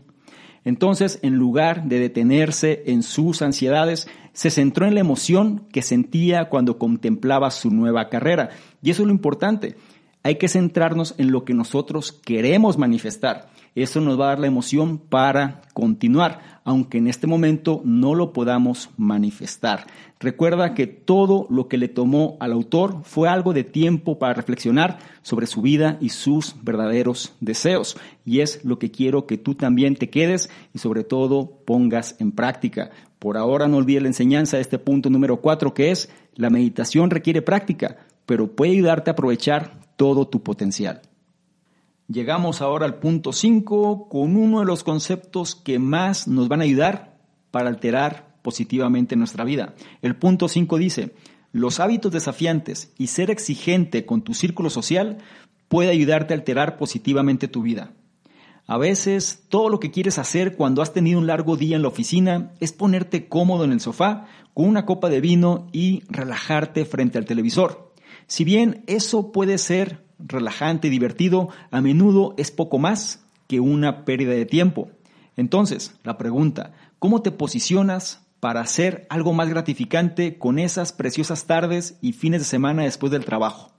[0.65, 6.49] Entonces, en lugar de detenerse en sus ansiedades, se centró en la emoción que sentía
[6.49, 8.51] cuando contemplaba su nueva carrera.
[8.83, 9.77] Y eso es lo importante.
[10.23, 13.51] Hay que centrarnos en lo que nosotros queremos manifestar.
[13.75, 18.33] Eso nos va a dar la emoción para continuar, aunque en este momento no lo
[18.33, 19.87] podamos manifestar.
[20.21, 24.99] Recuerda que todo lo que le tomó al autor fue algo de tiempo para reflexionar
[25.23, 27.97] sobre su vida y sus verdaderos deseos.
[28.25, 32.31] Y es lo que quiero que tú también te quedes y sobre todo pongas en
[32.31, 32.91] práctica.
[33.19, 37.11] Por ahora no olvides la enseñanza de este punto número cuatro, que es la meditación
[37.11, 41.03] requiere práctica, pero puede ayudarte a aprovechar todo tu potencial.
[42.09, 46.65] Llegamos ahora al punto 5 con uno de los conceptos que más nos van a
[46.65, 47.17] ayudar
[47.51, 49.75] para alterar positivamente nuestra vida.
[50.03, 51.15] El punto 5 dice,
[51.51, 55.19] los hábitos desafiantes y ser exigente con tu círculo social
[55.69, 57.95] puede ayudarte a alterar positivamente tu vida.
[58.67, 61.89] A veces todo lo que quieres hacer cuando has tenido un largo día en la
[61.89, 67.17] oficina es ponerte cómodo en el sofá con una copa de vino y relajarte frente
[67.17, 67.95] al televisor.
[68.27, 74.05] Si bien eso puede ser relajante y divertido, a menudo es poco más que una
[74.05, 74.89] pérdida de tiempo.
[75.37, 81.99] Entonces, la pregunta, ¿cómo te posicionas para hacer algo más gratificante con esas preciosas tardes
[82.01, 83.73] y fines de semana después del trabajo?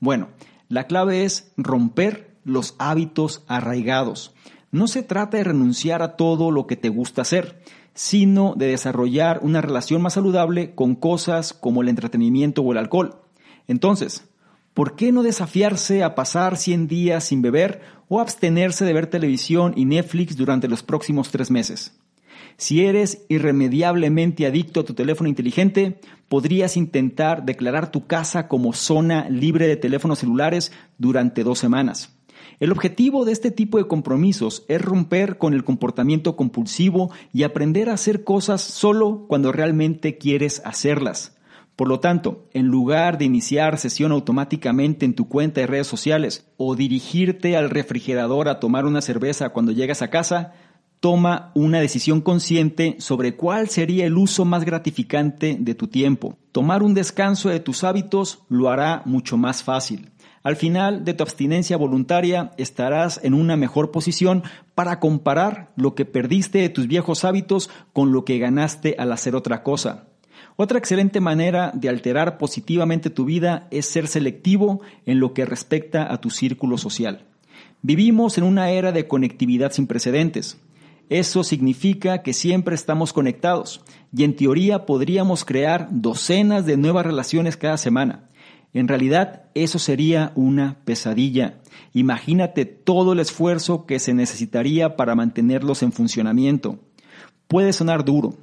[0.00, 0.28] Bueno,
[0.68, 4.34] La clave es romper los hábitos arraigados.
[4.72, 7.62] No se trata de renunciar a todo lo que te gusta hacer,
[7.94, 13.20] sino de desarrollar una relación más saludable con cosas como el entretenimiento o el alcohol.
[13.68, 14.28] Entonces,
[14.76, 19.72] ¿por qué no desafiarse a pasar 100 días sin beber o abstenerse de ver televisión
[19.74, 21.98] y Netflix durante los próximos tres meses?
[22.58, 29.30] Si eres irremediablemente adicto a tu teléfono inteligente, podrías intentar declarar tu casa como zona
[29.30, 32.14] libre de teléfonos celulares durante dos semanas.
[32.60, 37.88] El objetivo de este tipo de compromisos es romper con el comportamiento compulsivo y aprender
[37.88, 41.35] a hacer cosas solo cuando realmente quieres hacerlas.
[41.76, 46.50] Por lo tanto, en lugar de iniciar sesión automáticamente en tu cuenta de redes sociales
[46.56, 50.54] o dirigirte al refrigerador a tomar una cerveza cuando llegas a casa,
[51.00, 56.38] toma una decisión consciente sobre cuál sería el uso más gratificante de tu tiempo.
[56.50, 60.10] Tomar un descanso de tus hábitos lo hará mucho más fácil.
[60.42, 66.06] Al final de tu abstinencia voluntaria estarás en una mejor posición para comparar lo que
[66.06, 70.06] perdiste de tus viejos hábitos con lo que ganaste al hacer otra cosa.
[70.58, 76.10] Otra excelente manera de alterar positivamente tu vida es ser selectivo en lo que respecta
[76.10, 77.26] a tu círculo social.
[77.82, 80.58] Vivimos en una era de conectividad sin precedentes.
[81.10, 83.82] Eso significa que siempre estamos conectados
[84.16, 88.30] y en teoría podríamos crear docenas de nuevas relaciones cada semana.
[88.72, 91.60] En realidad, eso sería una pesadilla.
[91.92, 96.78] Imagínate todo el esfuerzo que se necesitaría para mantenerlos en funcionamiento.
[97.46, 98.34] Puede sonar duro,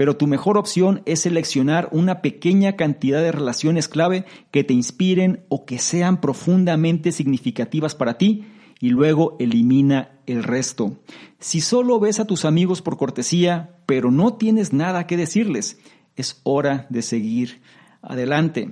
[0.00, 5.44] pero tu mejor opción es seleccionar una pequeña cantidad de relaciones clave que te inspiren
[5.50, 8.46] o que sean profundamente significativas para ti
[8.80, 10.96] y luego elimina el resto.
[11.38, 15.78] Si solo ves a tus amigos por cortesía, pero no tienes nada que decirles,
[16.16, 17.60] es hora de seguir
[18.00, 18.70] adelante.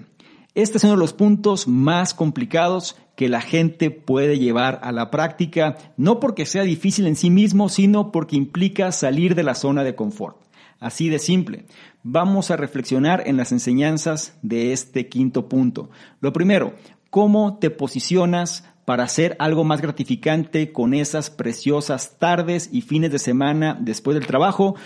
[0.54, 5.10] Este es uno de los puntos más complicados que la gente puede llevar a la
[5.10, 9.84] práctica, no porque sea difícil en sí mismo, sino porque implica salir de la zona
[9.84, 10.47] de confort.
[10.80, 11.64] Así de simple.
[12.02, 15.90] Vamos a reflexionar en las enseñanzas de este quinto punto.
[16.20, 16.74] Lo primero,
[17.10, 23.18] ¿cómo te posicionas para hacer algo más gratificante con esas preciosas tardes y fines de
[23.18, 24.76] semana después del trabajo?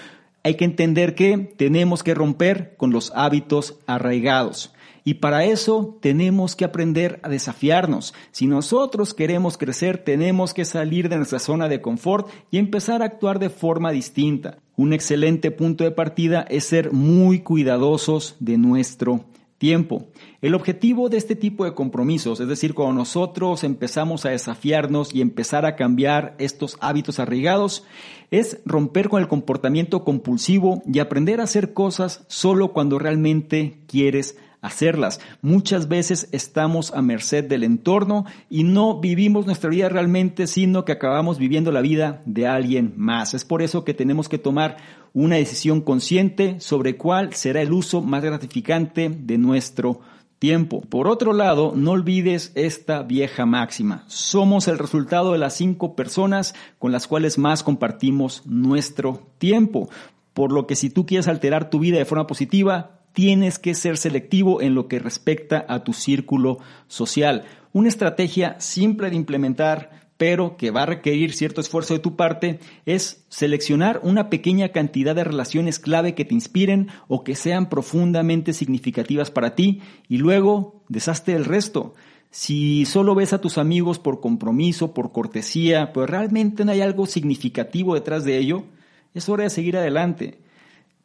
[0.42, 4.72] Hay que entender que tenemos que romper con los hábitos arraigados.
[5.04, 8.14] Y para eso tenemos que aprender a desafiarnos.
[8.30, 13.06] Si nosotros queremos crecer, tenemos que salir de nuestra zona de confort y empezar a
[13.06, 14.58] actuar de forma distinta.
[14.76, 19.24] Un excelente punto de partida es ser muy cuidadosos de nuestro
[19.62, 20.08] tiempo.
[20.40, 25.20] El objetivo de este tipo de compromisos, es decir, cuando nosotros empezamos a desafiarnos y
[25.20, 27.84] empezar a cambiar estos hábitos arraigados,
[28.32, 34.36] es romper con el comportamiento compulsivo y aprender a hacer cosas solo cuando realmente quieres
[34.62, 35.20] hacerlas.
[35.42, 40.92] Muchas veces estamos a merced del entorno y no vivimos nuestra vida realmente, sino que
[40.92, 43.34] acabamos viviendo la vida de alguien más.
[43.34, 44.76] Es por eso que tenemos que tomar
[45.12, 50.00] una decisión consciente sobre cuál será el uso más gratificante de nuestro
[50.38, 50.80] tiempo.
[50.80, 54.04] Por otro lado, no olvides esta vieja máxima.
[54.06, 59.88] Somos el resultado de las cinco personas con las cuales más compartimos nuestro tiempo.
[60.32, 63.96] Por lo que si tú quieres alterar tu vida de forma positiva, tienes que ser
[63.96, 67.44] selectivo en lo que respecta a tu círculo social.
[67.72, 72.60] Una estrategia simple de implementar, pero que va a requerir cierto esfuerzo de tu parte,
[72.86, 78.52] es seleccionar una pequeña cantidad de relaciones clave que te inspiren o que sean profundamente
[78.52, 81.94] significativas para ti y luego deshazte el resto.
[82.30, 87.06] Si solo ves a tus amigos por compromiso, por cortesía, pero realmente no hay algo
[87.06, 88.64] significativo detrás de ello,
[89.12, 90.38] es hora de seguir adelante.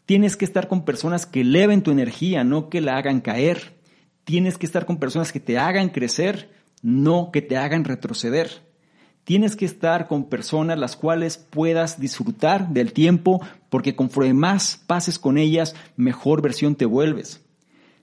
[0.07, 3.75] Tienes que estar con personas que eleven tu energía, no que la hagan caer.
[4.23, 6.49] Tienes que estar con personas que te hagan crecer,
[6.81, 8.49] no que te hagan retroceder.
[9.25, 15.19] Tienes que estar con personas las cuales puedas disfrutar del tiempo, porque conforme más pases
[15.19, 17.41] con ellas, mejor versión te vuelves.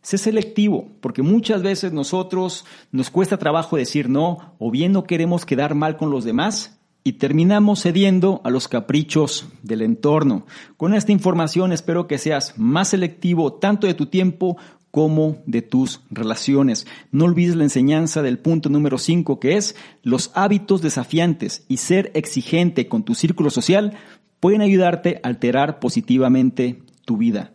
[0.03, 5.47] Sé selectivo, porque muchas veces nosotros nos cuesta trabajo decir no, o bien no queremos
[5.47, 10.47] quedar mal con los demás, y terminamos cediendo a los caprichos del entorno.
[10.79, 14.57] Con esta información espero que seas más selectivo tanto de tu tiempo
[14.91, 16.87] como de tus relaciones.
[17.13, 22.11] No olvides la enseñanza del punto número 5 que es los hábitos desafiantes y ser
[22.15, 23.99] exigente con tu círculo social
[24.41, 27.53] pueden ayudarte a alterar positivamente tu vida.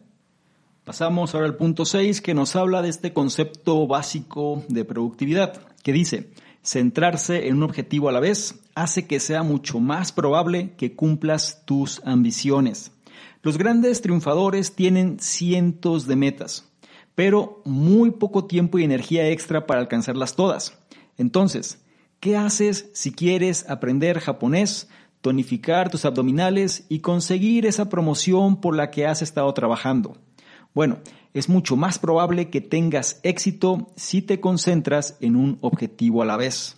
[0.83, 5.93] Pasamos ahora al punto 6 que nos habla de este concepto básico de productividad que
[5.93, 6.31] dice,
[6.63, 11.63] centrarse en un objetivo a la vez hace que sea mucho más probable que cumplas
[11.65, 12.91] tus ambiciones.
[13.41, 16.69] Los grandes triunfadores tienen cientos de metas,
[17.15, 20.77] pero muy poco tiempo y energía extra para alcanzarlas todas.
[21.17, 21.81] Entonces,
[22.19, 24.89] ¿qué haces si quieres aprender japonés,
[25.21, 30.17] tonificar tus abdominales y conseguir esa promoción por la que has estado trabajando?
[30.73, 30.99] Bueno,
[31.33, 36.37] es mucho más probable que tengas éxito si te concentras en un objetivo a la
[36.37, 36.77] vez.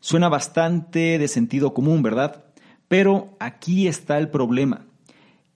[0.00, 2.44] Suena bastante de sentido común, ¿verdad?
[2.88, 4.86] Pero aquí está el problema.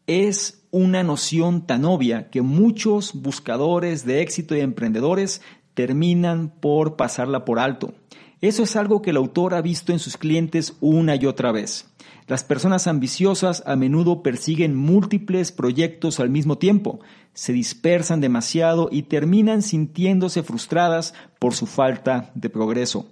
[0.07, 5.43] Es una noción tan obvia que muchos buscadores de éxito y emprendedores
[5.75, 7.95] terminan por pasarla por alto.
[8.41, 11.91] Eso es algo que el autor ha visto en sus clientes una y otra vez.
[12.27, 17.01] Las personas ambiciosas a menudo persiguen múltiples proyectos al mismo tiempo,
[17.35, 23.09] se dispersan demasiado y terminan sintiéndose frustradas por su falta de progreso.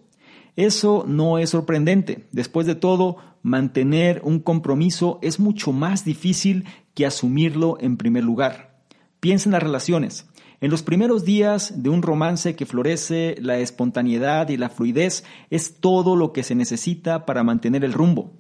[0.57, 2.27] Eso no es sorprendente.
[2.33, 6.65] Después de todo, mantener un compromiso es mucho más difícil
[6.95, 8.81] que asumirlo en primer lugar.
[9.21, 10.27] Piensa en las relaciones.
[10.61, 15.81] En los primeros días de un romance que florece, la espontaneidad y la fluidez es
[15.81, 18.33] todo lo que se necesita para mantener el rumbo.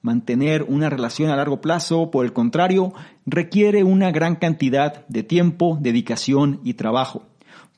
[0.00, 2.94] Mantener una relación a largo plazo, por el contrario,
[3.26, 7.24] requiere una gran cantidad de tiempo, dedicación y trabajo.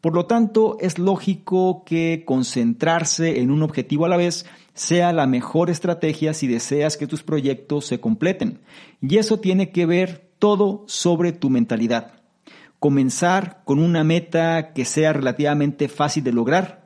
[0.00, 5.26] Por lo tanto, es lógico que concentrarse en un objetivo a la vez sea la
[5.26, 8.60] mejor estrategia si deseas que tus proyectos se completen.
[9.00, 12.17] Y eso tiene que ver todo sobre tu mentalidad.
[12.78, 16.84] Comenzar con una meta que sea relativamente fácil de lograr.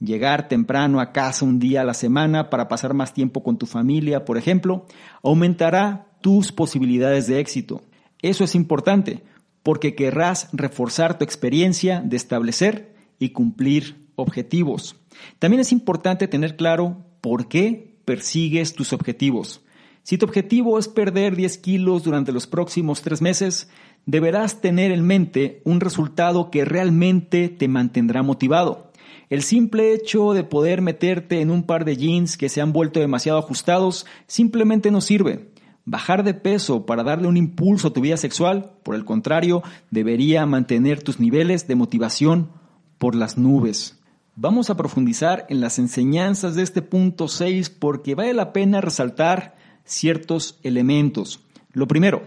[0.00, 3.66] Llegar temprano a casa un día a la semana para pasar más tiempo con tu
[3.66, 4.86] familia, por ejemplo,
[5.22, 7.82] aumentará tus posibilidades de éxito.
[8.22, 9.22] Eso es importante
[9.62, 14.96] porque querrás reforzar tu experiencia de establecer y cumplir objetivos.
[15.38, 19.65] También es importante tener claro por qué persigues tus objetivos.
[20.06, 23.68] Si tu objetivo es perder 10 kilos durante los próximos tres meses,
[24.04, 28.92] deberás tener en mente un resultado que realmente te mantendrá motivado.
[29.30, 33.00] El simple hecho de poder meterte en un par de jeans que se han vuelto
[33.00, 35.50] demasiado ajustados simplemente no sirve.
[35.84, 40.46] Bajar de peso para darle un impulso a tu vida sexual, por el contrario, debería
[40.46, 42.52] mantener tus niveles de motivación
[42.98, 43.98] por las nubes.
[44.36, 49.56] Vamos a profundizar en las enseñanzas de este punto 6 porque vale la pena resaltar
[49.86, 51.40] ciertos elementos.
[51.72, 52.22] Lo primero,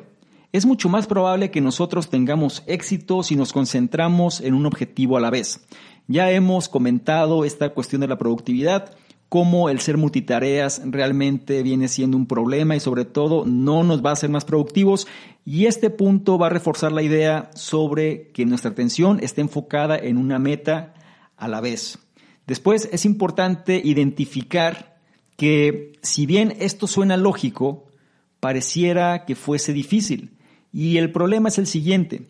[0.52, 5.22] es mucho más probable que nosotros tengamos éxito si nos concentramos en un objetivo a
[5.22, 5.64] la vez.
[6.08, 8.96] Ya hemos comentado esta cuestión de la productividad,
[9.30, 14.10] cómo el ser multitareas realmente viene siendo un problema y sobre todo no nos va
[14.10, 15.06] a hacer más productivos.
[15.46, 20.18] Y este punto va a reforzar la idea sobre que nuestra atención esté enfocada en
[20.18, 20.96] una meta
[21.38, 22.00] a la vez.
[22.48, 24.89] Después es importante identificar
[25.40, 27.88] que si bien esto suena lógico,
[28.42, 30.34] pareciera que fuese difícil.
[30.74, 32.28] Y el problema es el siguiente.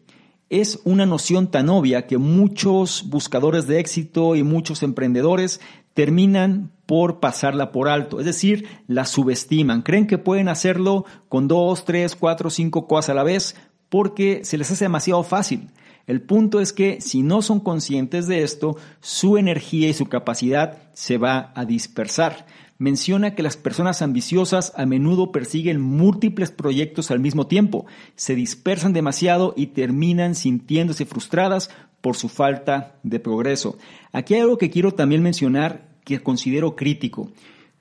[0.50, 5.60] Es una noción tan obvia que muchos buscadores de éxito y muchos emprendedores
[5.96, 11.86] terminan por pasarla por alto, es decir, la subestiman, creen que pueden hacerlo con dos,
[11.86, 13.56] tres, cuatro, cinco cosas a la vez
[13.90, 15.72] porque se les hace demasiado fácil.
[16.06, 20.78] El punto es que si no son conscientes de esto, su energía y su capacidad
[20.94, 22.46] se va a dispersar
[22.80, 28.94] menciona que las personas ambiciosas a menudo persiguen múltiples proyectos al mismo tiempo, se dispersan
[28.94, 31.70] demasiado y terminan sintiéndose frustradas
[32.02, 33.78] por su falta de progreso.
[34.14, 37.30] Aquí hay algo que quiero también mencionar que considero crítico.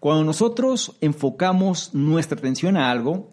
[0.01, 3.31] Cuando nosotros enfocamos nuestra atención a algo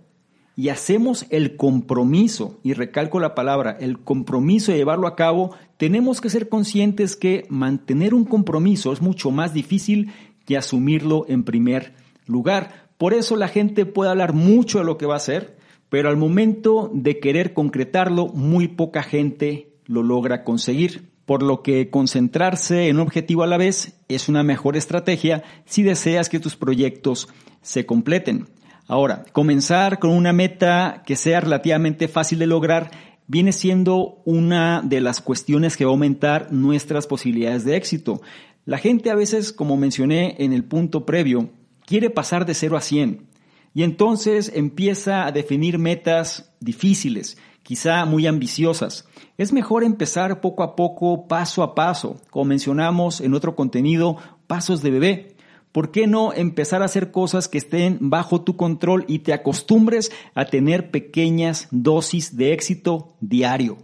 [0.55, 6.21] y hacemos el compromiso, y recalco la palabra, el compromiso de llevarlo a cabo, tenemos
[6.21, 10.13] que ser conscientes que mantener un compromiso es mucho más difícil
[10.47, 11.93] y asumirlo en primer
[12.25, 12.87] lugar.
[12.97, 15.57] Por eso la gente puede hablar mucho de lo que va a hacer,
[15.89, 21.09] pero al momento de querer concretarlo, muy poca gente lo logra conseguir.
[21.25, 25.81] Por lo que concentrarse en un objetivo a la vez es una mejor estrategia si
[25.81, 27.27] deseas que tus proyectos
[27.61, 28.47] se completen.
[28.87, 32.91] Ahora, comenzar con una meta que sea relativamente fácil de lograr
[33.27, 38.21] viene siendo una de las cuestiones que va a aumentar nuestras posibilidades de éxito.
[38.65, 41.51] La gente a veces, como mencioné en el punto previo,
[41.85, 43.27] quiere pasar de 0 a 100
[43.75, 49.07] y entonces empieza a definir metas difíciles, quizá muy ambiciosas.
[49.37, 54.81] Es mejor empezar poco a poco, paso a paso, como mencionamos en otro contenido, pasos
[54.81, 55.35] de bebé.
[55.71, 60.11] ¿Por qué no empezar a hacer cosas que estén bajo tu control y te acostumbres
[60.33, 63.77] a tener pequeñas dosis de éxito diario?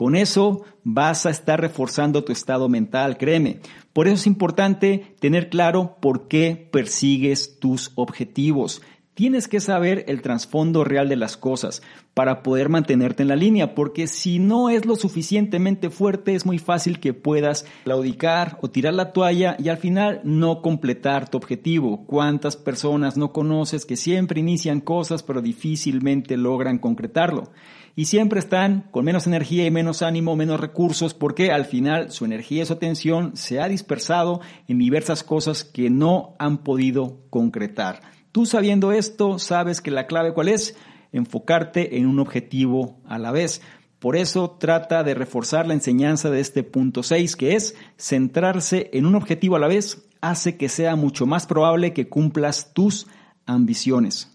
[0.00, 3.60] Con eso vas a estar reforzando tu estado mental, créeme.
[3.92, 8.80] Por eso es importante tener claro por qué persigues tus objetivos.
[9.12, 11.82] Tienes que saber el trasfondo real de las cosas
[12.14, 16.58] para poder mantenerte en la línea, porque si no es lo suficientemente fuerte es muy
[16.58, 22.06] fácil que puedas claudicar o tirar la toalla y al final no completar tu objetivo.
[22.06, 27.50] ¿Cuántas personas no conoces que siempre inician cosas pero difícilmente logran concretarlo?
[27.96, 32.24] Y siempre están con menos energía y menos ánimo, menos recursos, porque al final su
[32.24, 38.00] energía y su atención se ha dispersado en diversas cosas que no han podido concretar.
[38.32, 40.76] Tú sabiendo esto, sabes que la clave cuál es?
[41.12, 43.60] Enfocarte en un objetivo a la vez.
[43.98, 49.04] Por eso trata de reforzar la enseñanza de este punto 6, que es centrarse en
[49.04, 53.08] un objetivo a la vez, hace que sea mucho más probable que cumplas tus
[53.46, 54.29] ambiciones.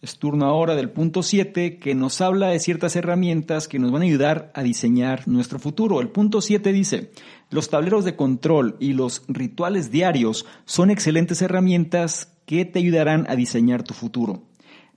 [0.00, 4.02] Es turno ahora del punto 7 que nos habla de ciertas herramientas que nos van
[4.02, 6.00] a ayudar a diseñar nuestro futuro.
[6.00, 7.10] El punto 7 dice,
[7.50, 13.34] los tableros de control y los rituales diarios son excelentes herramientas que te ayudarán a
[13.34, 14.44] diseñar tu futuro.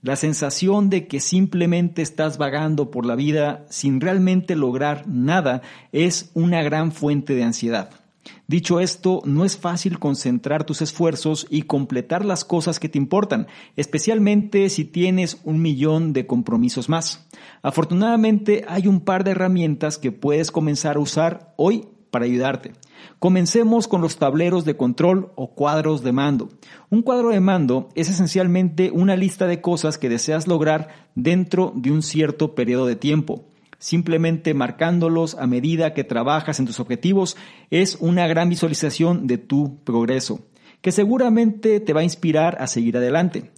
[0.02, 6.30] La sensación de que simplemente estás vagando por la vida sin realmente lograr nada es
[6.34, 8.01] una gran fuente de ansiedad.
[8.46, 13.46] Dicho esto, no es fácil concentrar tus esfuerzos y completar las cosas que te importan,
[13.76, 17.28] especialmente si tienes un millón de compromisos más.
[17.62, 22.72] Afortunadamente hay un par de herramientas que puedes comenzar a usar hoy para ayudarte.
[23.18, 26.50] Comencemos con los tableros de control o cuadros de mando.
[26.90, 31.90] Un cuadro de mando es esencialmente una lista de cosas que deseas lograr dentro de
[31.90, 33.46] un cierto periodo de tiempo
[33.82, 37.36] simplemente marcándolos a medida que trabajas en tus objetivos,
[37.68, 40.46] es una gran visualización de tu progreso,
[40.82, 43.50] que seguramente te va a inspirar a seguir adelante.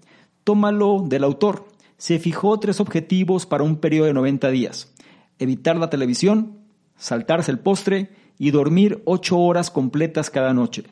[0.43, 1.69] Tómalo del autor.
[1.99, 4.95] Se fijó tres objetivos para un periodo de 90 días.
[5.39, 6.59] Evitar la televisión,
[6.97, 8.09] saltarse el postre
[8.39, 10.85] y dormir ocho horas completas cada noche.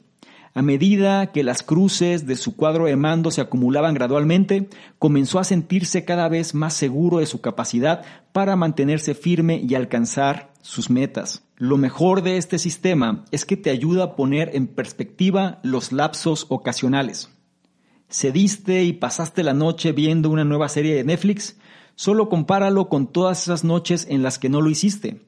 [0.55, 5.45] A medida que las cruces de su cuadro de mando se acumulaban gradualmente, comenzó a
[5.45, 11.43] sentirse cada vez más seguro de su capacidad para mantenerse firme y alcanzar sus metas.
[11.57, 16.47] Lo mejor de este sistema es que te ayuda a poner en perspectiva los lapsos
[16.51, 17.31] ocasionales.
[18.11, 21.57] ¿Cediste y pasaste la noche viendo una nueva serie de Netflix?
[21.95, 25.23] Solo compáralo con todas esas noches en las que no lo hiciste.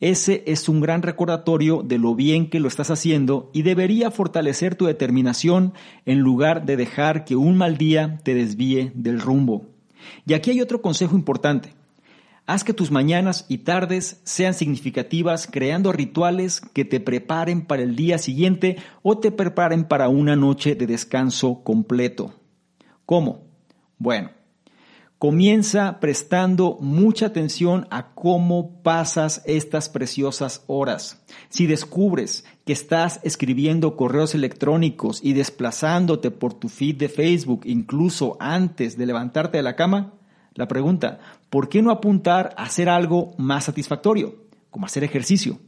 [0.00, 4.74] Ese es un gran recordatorio de lo bien que lo estás haciendo y debería fortalecer
[4.74, 5.72] tu determinación
[6.04, 9.64] en lugar de dejar que un mal día te desvíe del rumbo.
[10.26, 11.74] Y aquí hay otro consejo importante.
[12.44, 17.96] Haz que tus mañanas y tardes sean significativas creando rituales que te preparen para el
[17.96, 22.34] día siguiente o te preparen para una noche de descanso completo.
[23.04, 23.46] ¿Cómo?
[23.98, 24.30] Bueno,
[25.18, 31.24] Comienza prestando mucha atención a cómo pasas estas preciosas horas.
[31.48, 38.36] Si descubres que estás escribiendo correos electrónicos y desplazándote por tu feed de Facebook incluso
[38.40, 40.12] antes de levantarte de la cama,
[40.52, 44.34] la pregunta, ¿por qué no apuntar a hacer algo más satisfactorio,
[44.70, 45.58] como hacer ejercicio?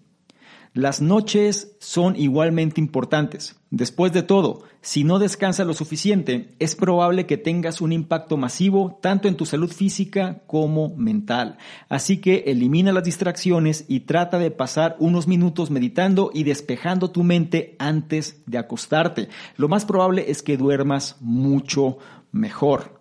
[0.79, 3.57] Las noches son igualmente importantes.
[3.73, 8.97] Después de todo, si no descansas lo suficiente, es probable que tengas un impacto masivo
[9.03, 11.59] tanto en tu salud física como mental.
[11.89, 17.25] Así que elimina las distracciones y trata de pasar unos minutos meditando y despejando tu
[17.25, 19.29] mente antes de acostarte.
[19.57, 21.99] Lo más probable es que duermas mucho
[22.31, 22.98] mejor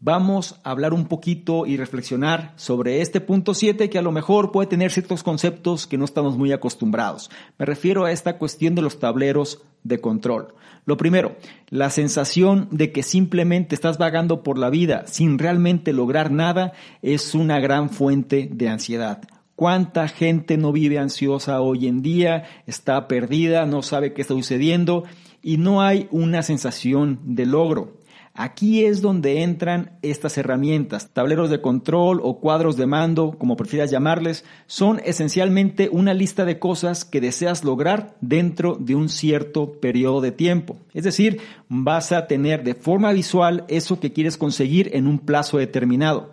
[0.00, 4.52] vamos a hablar un poquito y reflexionar sobre este punto 7 que a lo mejor
[4.52, 7.30] puede tener ciertos conceptos que no estamos muy acostumbrados.
[7.58, 10.54] Me refiero a esta cuestión de los tableros de control.
[10.84, 11.36] Lo primero,
[11.68, 16.72] la sensación de que simplemente estás vagando por la vida sin realmente lograr nada
[17.02, 19.20] es una gran fuente de ansiedad.
[19.54, 22.44] ¿Cuánta gente no vive ansiosa hoy en día?
[22.66, 25.02] Está perdida, no sabe qué está sucediendo
[25.42, 27.97] y no hay una sensación de logro.
[28.40, 33.90] Aquí es donde entran estas herramientas, tableros de control o cuadros de mando, como prefieras
[33.90, 40.20] llamarles, son esencialmente una lista de cosas que deseas lograr dentro de un cierto periodo
[40.20, 40.76] de tiempo.
[40.94, 45.58] Es decir, vas a tener de forma visual eso que quieres conseguir en un plazo
[45.58, 46.30] determinado.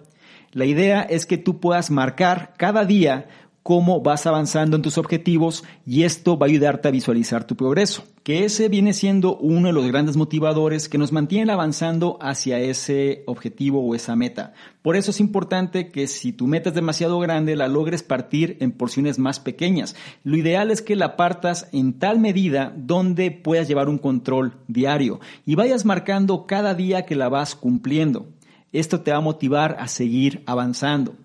[0.51, 3.27] La idea es que tú puedas marcar cada día
[3.65, 8.03] cómo vas avanzando en tus objetivos y esto va a ayudarte a visualizar tu progreso,
[8.21, 13.23] que ese viene siendo uno de los grandes motivadores que nos mantienen avanzando hacia ese
[13.25, 14.53] objetivo o esa meta.
[14.83, 18.71] Por eso es importante que si tu meta es demasiado grande, la logres partir en
[18.71, 19.95] porciones más pequeñas.
[20.23, 25.21] Lo ideal es que la partas en tal medida donde puedas llevar un control diario
[25.43, 28.27] y vayas marcando cada día que la vas cumpliendo.
[28.73, 31.15] Esto te va a motivar a seguir avanzando.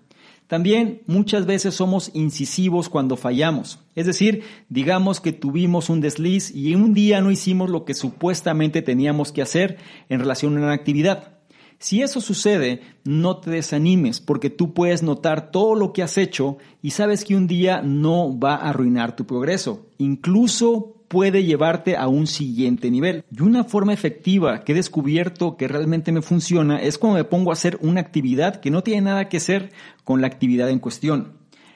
[0.51, 3.79] También muchas veces somos incisivos cuando fallamos.
[3.95, 8.81] Es decir, digamos que tuvimos un desliz y un día no hicimos lo que supuestamente
[8.81, 9.77] teníamos que hacer
[10.09, 11.37] en relación a una actividad.
[11.79, 16.57] Si eso sucede, no te desanimes porque tú puedes notar todo lo que has hecho
[16.81, 19.85] y sabes que un día no va a arruinar tu progreso.
[19.99, 23.25] Incluso puede llevarte a un siguiente nivel.
[23.29, 27.49] Y una forma efectiva que he descubierto que realmente me funciona es cuando me pongo
[27.49, 29.71] a hacer una actividad que no tiene nada que ver
[30.05, 31.33] con la actividad en cuestión.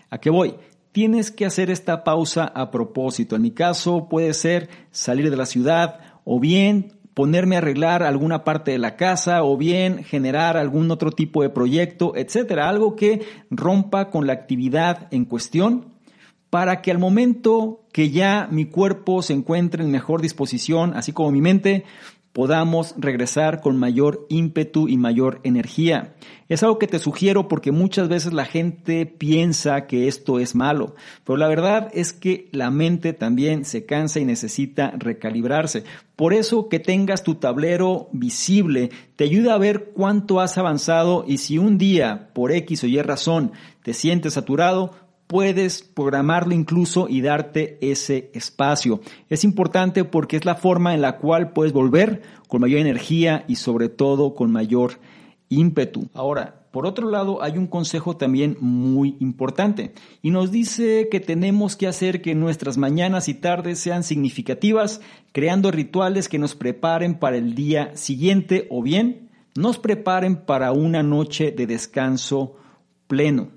[0.09, 0.55] ¿A qué voy?
[0.93, 3.35] Tienes que hacer esta pausa a propósito.
[3.35, 8.45] En mi caso puede ser salir de la ciudad o bien ponerme a arreglar alguna
[8.45, 13.21] parte de la casa o bien generar algún otro tipo de proyecto, etcétera, algo que
[13.49, 15.94] rompa con la actividad en cuestión
[16.55, 21.29] para que al momento que ya mi cuerpo se encuentre en mejor disposición, así como
[21.29, 21.83] mi mente,
[22.31, 26.15] podamos regresar con mayor ímpetu y mayor energía.
[26.47, 30.95] Es algo que te sugiero porque muchas veces la gente piensa que esto es malo,
[31.25, 35.83] pero la verdad es que la mente también se cansa y necesita recalibrarse.
[36.15, 41.39] Por eso que tengas tu tablero visible te ayuda a ver cuánto has avanzado y
[41.39, 43.51] si un día, por X o Y razón,
[43.83, 44.91] te sientes saturado,
[45.27, 49.01] puedes programarlo incluso y darte ese espacio.
[49.29, 53.55] Es importante porque es la forma en la cual puedes volver con mayor energía y
[53.55, 54.99] sobre todo con mayor
[55.49, 56.09] ímpetu.
[56.13, 61.77] Ahora, por otro lado, hay un consejo también muy importante y nos dice que tenemos
[61.77, 64.99] que hacer que nuestras mañanas y tardes sean significativas,
[65.31, 71.01] creando rituales que nos preparen para el día siguiente o bien nos preparen para una
[71.01, 72.57] noche de descanso
[73.07, 73.54] pleno.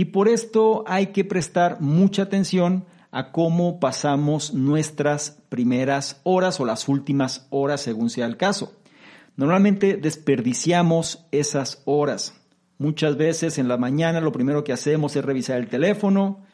[0.00, 6.64] Y por esto hay que prestar mucha atención a cómo pasamos nuestras primeras horas o
[6.64, 8.72] las últimas horas según sea el caso.
[9.36, 12.32] Normalmente desperdiciamos esas horas.
[12.78, 16.46] Muchas veces en la mañana lo primero que hacemos es revisar el teléfono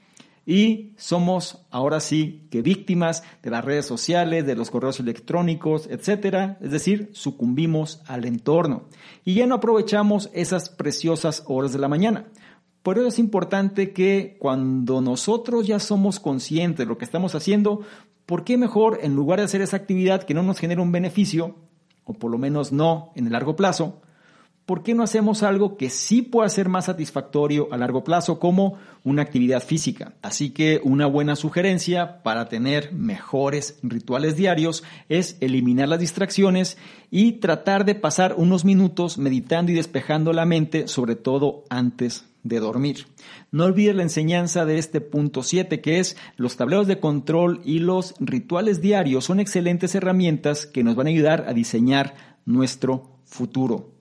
[0.45, 6.59] y somos ahora sí que víctimas de las redes sociales, de los correos electrónicos, etcétera,
[6.61, 8.89] es decir, sucumbimos al entorno
[9.25, 12.27] y ya no aprovechamos esas preciosas horas de la mañana.
[12.87, 17.80] Por eso es importante que cuando nosotros ya somos conscientes de lo que estamos haciendo,
[18.26, 21.57] ¿por qué mejor en lugar de hacer esa actividad que no nos genera un beneficio,
[22.05, 24.03] o por lo menos no en el largo plazo,
[24.66, 28.74] ¿por qué no hacemos algo que sí pueda ser más satisfactorio a largo plazo como
[29.03, 30.14] una actividad física?
[30.22, 36.78] Así que una buena sugerencia para tener mejores rituales diarios es eliminar las distracciones
[37.11, 42.61] y tratar de pasar unos minutos meditando y despejando la mente, sobre todo antes de
[42.61, 43.07] dormir.
[43.51, 47.81] No olvides la enseñanza de este punto 7, que es los tableros de control y
[47.81, 53.93] los rituales diarios son excelentes herramientas que nos van a ayudar a diseñar nuestro futuro.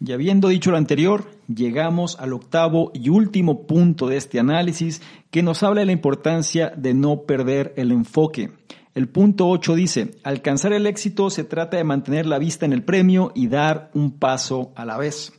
[0.00, 5.00] Y habiendo dicho lo anterior, llegamos al octavo y último punto de este análisis
[5.30, 8.50] que nos habla de la importancia de no perder el enfoque.
[8.94, 12.84] El punto 8 dice, alcanzar el éxito se trata de mantener la vista en el
[12.84, 15.32] premio y dar un paso a la vez.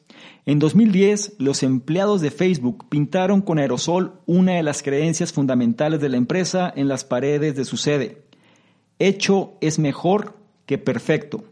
[0.48, 6.10] En 2010, los empleados de Facebook pintaron con aerosol una de las creencias fundamentales de
[6.10, 8.22] la empresa en las paredes de su sede.
[9.00, 10.38] Hecho es mejor
[10.68, 11.46] que perfecto.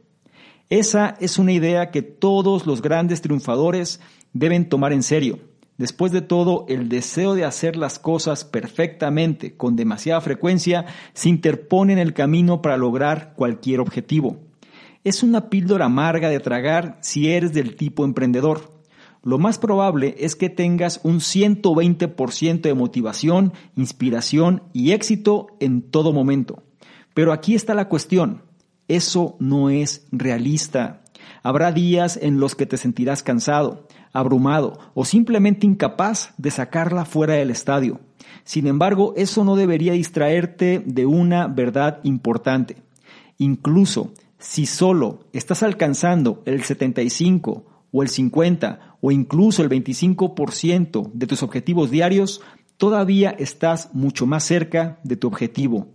[0.69, 3.99] Esa es una idea que todos los grandes triunfadores
[4.31, 5.39] deben tomar en serio.
[5.77, 11.93] Después de todo, el deseo de hacer las cosas perfectamente con demasiada frecuencia se interpone
[11.93, 14.37] en el camino para lograr cualquier objetivo.
[15.03, 18.72] Es una píldora amarga de tragar si eres del tipo emprendedor
[19.23, 26.11] lo más probable es que tengas un 120% de motivación, inspiración y éxito en todo
[26.11, 26.61] momento.
[27.13, 28.41] Pero aquí está la cuestión.
[28.89, 31.03] Eso no es realista.
[31.41, 37.35] Habrá días en los que te sentirás cansado, abrumado o simplemente incapaz de sacarla fuera
[37.35, 38.01] del estadio.
[38.43, 42.75] Sin embargo, eso no debería distraerte de una verdad importante.
[43.37, 51.27] Incluso si solo estás alcanzando el 75 o el 50 o incluso el 25% de
[51.27, 52.39] tus objetivos diarios,
[52.77, 55.89] todavía estás mucho más cerca de tu objetivo.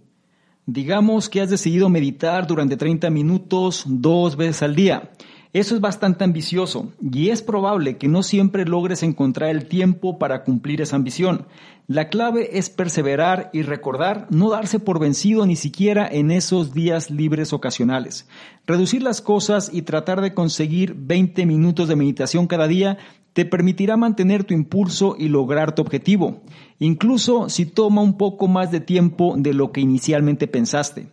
[0.67, 5.11] Digamos que has decidido meditar durante 30 minutos dos veces al día.
[5.55, 10.45] Eso es bastante ambicioso y es probable que no siempre logres encontrar el tiempo para
[10.45, 11.47] cumplir esa ambición.
[11.87, 17.11] La clave es perseverar y recordar no darse por vencido ni siquiera en esos días
[17.11, 18.29] libres ocasionales.
[18.67, 22.99] Reducir las cosas y tratar de conseguir 20 minutos de meditación cada día
[23.33, 26.43] te permitirá mantener tu impulso y lograr tu objetivo,
[26.79, 31.09] incluso si toma un poco más de tiempo de lo que inicialmente pensaste.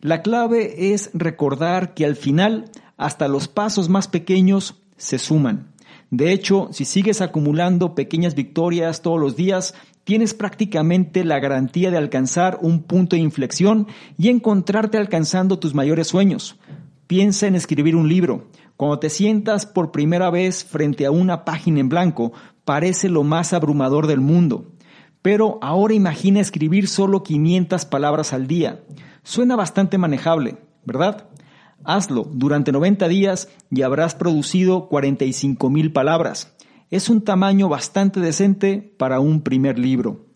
[0.00, 5.72] La clave es recordar que al final hasta los pasos más pequeños se suman.
[6.10, 9.74] De hecho, si sigues acumulando pequeñas victorias todos los días,
[10.04, 16.08] tienes prácticamente la garantía de alcanzar un punto de inflexión y encontrarte alcanzando tus mayores
[16.08, 16.56] sueños.
[17.06, 18.48] Piensa en escribir un libro.
[18.76, 22.32] Cuando te sientas por primera vez frente a una página en blanco,
[22.64, 24.72] parece lo más abrumador del mundo.
[25.22, 28.84] Pero ahora imagina escribir solo 500 palabras al día.
[29.22, 31.28] Suena bastante manejable, ¿verdad?
[31.84, 36.54] Hazlo durante 90 días y habrás producido 45 mil palabras.
[36.90, 40.26] Es un tamaño bastante decente para un primer libro.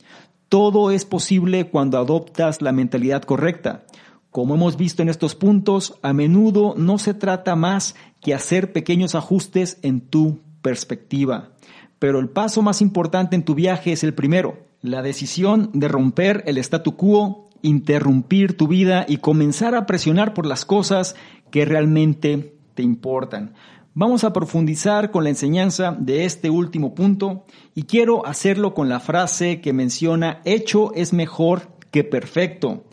[0.49, 3.84] Todo es posible cuando adoptas la mentalidad correcta.
[4.30, 9.14] Como hemos visto en estos puntos, a menudo no se trata más que hacer pequeños
[9.14, 11.51] ajustes en tu perspectiva.
[11.99, 16.44] Pero el paso más importante en tu viaje es el primero, la decisión de romper
[16.46, 21.16] el statu quo, interrumpir tu vida y comenzar a presionar por las cosas
[21.50, 23.54] que realmente te importan.
[23.94, 27.44] Vamos a profundizar con la enseñanza de este último punto
[27.74, 32.84] y quiero hacerlo con la frase que menciona hecho es mejor que perfecto.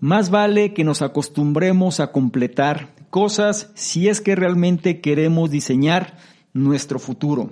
[0.00, 6.16] Más vale que nos acostumbremos a completar cosas si es que realmente queremos diseñar
[6.52, 7.50] nuestro futuro.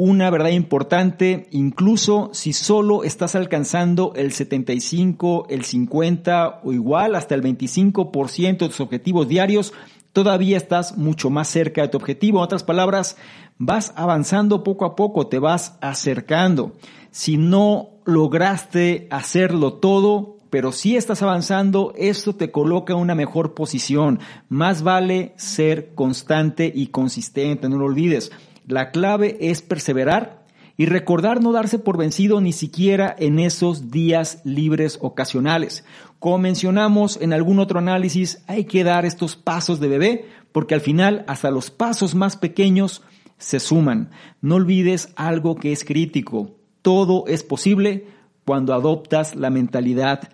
[0.00, 7.34] Una verdad importante, incluso si solo estás alcanzando el 75, el 50 o igual hasta
[7.34, 9.72] el 25% de tus objetivos diarios,
[10.12, 12.38] todavía estás mucho más cerca de tu objetivo.
[12.38, 13.16] En otras palabras,
[13.58, 16.74] vas avanzando poco a poco, te vas acercando.
[17.10, 23.54] Si no lograste hacerlo todo, pero si estás avanzando, esto te coloca en una mejor
[23.54, 24.20] posición.
[24.48, 28.30] Más vale ser constante y consistente, no lo olvides.
[28.68, 30.44] La clave es perseverar
[30.76, 35.86] y recordar no darse por vencido ni siquiera en esos días libres ocasionales.
[36.18, 40.82] Como mencionamos en algún otro análisis, hay que dar estos pasos de bebé porque al
[40.82, 43.00] final hasta los pasos más pequeños
[43.38, 44.10] se suman.
[44.42, 46.58] No olvides algo que es crítico.
[46.82, 48.06] Todo es posible
[48.44, 50.28] cuando adoptas la mentalidad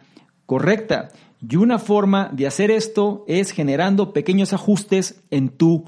[0.45, 1.11] correcta.
[1.49, 5.85] Y una forma de hacer esto es generando pequeños ajustes en tu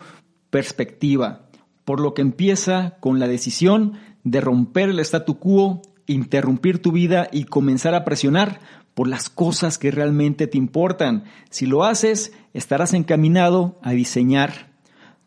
[0.51, 1.46] perspectiva,
[1.87, 3.93] por lo que empieza con la decisión
[4.25, 8.61] de romper el statu quo, interrumpir tu vida y comenzar a presionar
[8.93, 11.25] por las cosas que realmente te importan.
[11.49, 14.75] Si lo haces, estarás encaminado a diseñar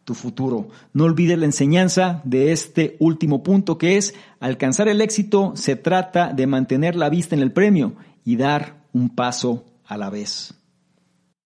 [0.03, 0.67] tu futuro.
[0.91, 6.33] No olvides la enseñanza de este último punto que es alcanzar el éxito se trata
[6.33, 7.95] de mantener la vista en el premio
[8.25, 10.55] y dar un paso a la vez.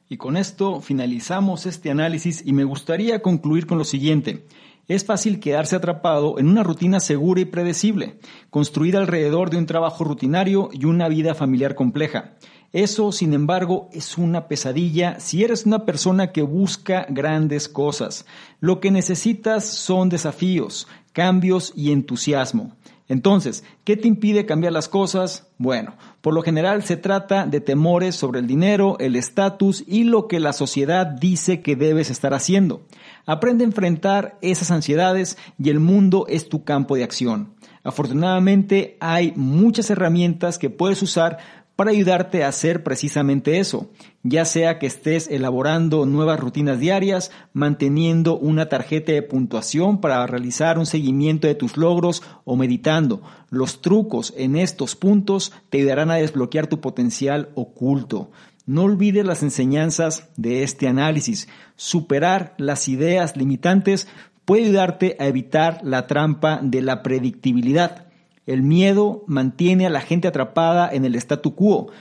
[0.09, 4.45] Y con esto finalizamos este análisis y me gustaría concluir con lo siguiente.
[4.87, 8.19] Es fácil quedarse atrapado en una rutina segura y predecible,
[8.49, 12.33] construida alrededor de un trabajo rutinario y una vida familiar compleja.
[12.73, 18.25] Eso, sin embargo, es una pesadilla si eres una persona que busca grandes cosas.
[18.59, 22.75] Lo que necesitas son desafíos, cambios y entusiasmo.
[23.09, 25.47] Entonces, ¿qué te impide cambiar las cosas?
[25.57, 30.27] Bueno, por lo general se trata de temores sobre el dinero, el estatus y lo
[30.27, 32.85] que la sociedad dice que debes estar haciendo.
[33.25, 37.53] Aprende a enfrentar esas ansiedades y el mundo es tu campo de acción.
[37.83, 41.39] Afortunadamente hay muchas herramientas que puedes usar
[41.75, 43.89] para ayudarte a hacer precisamente eso,
[44.23, 50.79] ya sea que estés elaborando nuevas rutinas diarias, manteniendo una tarjeta de puntuación para realizar
[50.79, 53.21] un seguimiento de tus logros o meditando.
[53.49, 58.31] Los trucos en estos puntos te ayudarán a desbloquear tu potencial oculto.
[58.65, 61.49] No olvides las enseñanzas de este análisis.
[61.75, 64.07] Superar las ideas limitantes
[64.45, 68.07] puede ayudarte a evitar la trampa de la predictibilidad.
[68.45, 71.91] El miedo mantiene a la gente atrapada en el statu quo,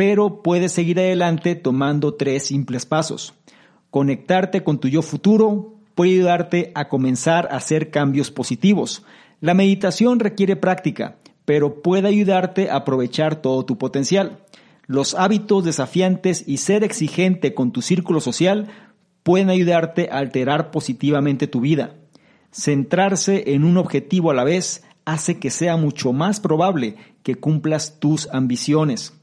[0.00, 3.34] pero puedes seguir adelante tomando tres simples pasos.
[3.90, 9.04] Conectarte con tu yo futuro puede ayudarte a comenzar a hacer cambios positivos.
[9.42, 14.38] La meditación requiere práctica, pero puede ayudarte a aprovechar todo tu potencial.
[14.86, 18.68] Los hábitos desafiantes y ser exigente con tu círculo social
[19.22, 21.92] pueden ayudarte a alterar positivamente tu vida.
[22.50, 28.00] Centrarse en un objetivo a la vez hace que sea mucho más probable que cumplas
[28.00, 29.19] tus ambiciones.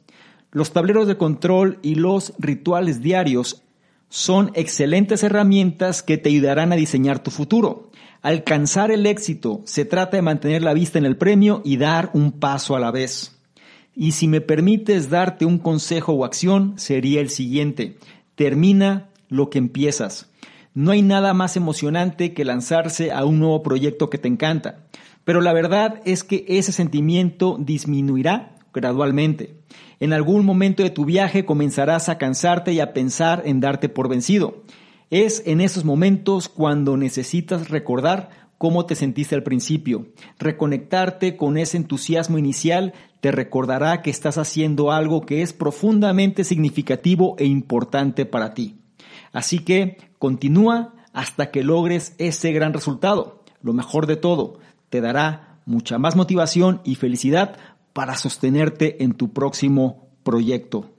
[0.51, 3.63] Los tableros de control y los rituales diarios
[4.09, 7.91] son excelentes herramientas que te ayudarán a diseñar tu futuro.
[8.21, 12.31] Alcanzar el éxito se trata de mantener la vista en el premio y dar un
[12.31, 13.37] paso a la vez.
[13.95, 17.97] Y si me permites darte un consejo o acción, sería el siguiente.
[18.35, 20.29] Termina lo que empiezas.
[20.73, 24.85] No hay nada más emocionante que lanzarse a un nuevo proyecto que te encanta.
[25.23, 29.57] Pero la verdad es que ese sentimiento disminuirá gradualmente.
[29.99, 34.09] En algún momento de tu viaje comenzarás a cansarte y a pensar en darte por
[34.09, 34.63] vencido.
[35.09, 40.07] Es en esos momentos cuando necesitas recordar cómo te sentiste al principio.
[40.37, 47.35] Reconectarte con ese entusiasmo inicial te recordará que estás haciendo algo que es profundamente significativo
[47.39, 48.75] e importante para ti.
[49.31, 53.43] Así que continúa hasta que logres ese gran resultado.
[53.61, 57.57] Lo mejor de todo, te dará mucha más motivación y felicidad
[57.97, 60.91] para sostenerte en tu próximo proyecto.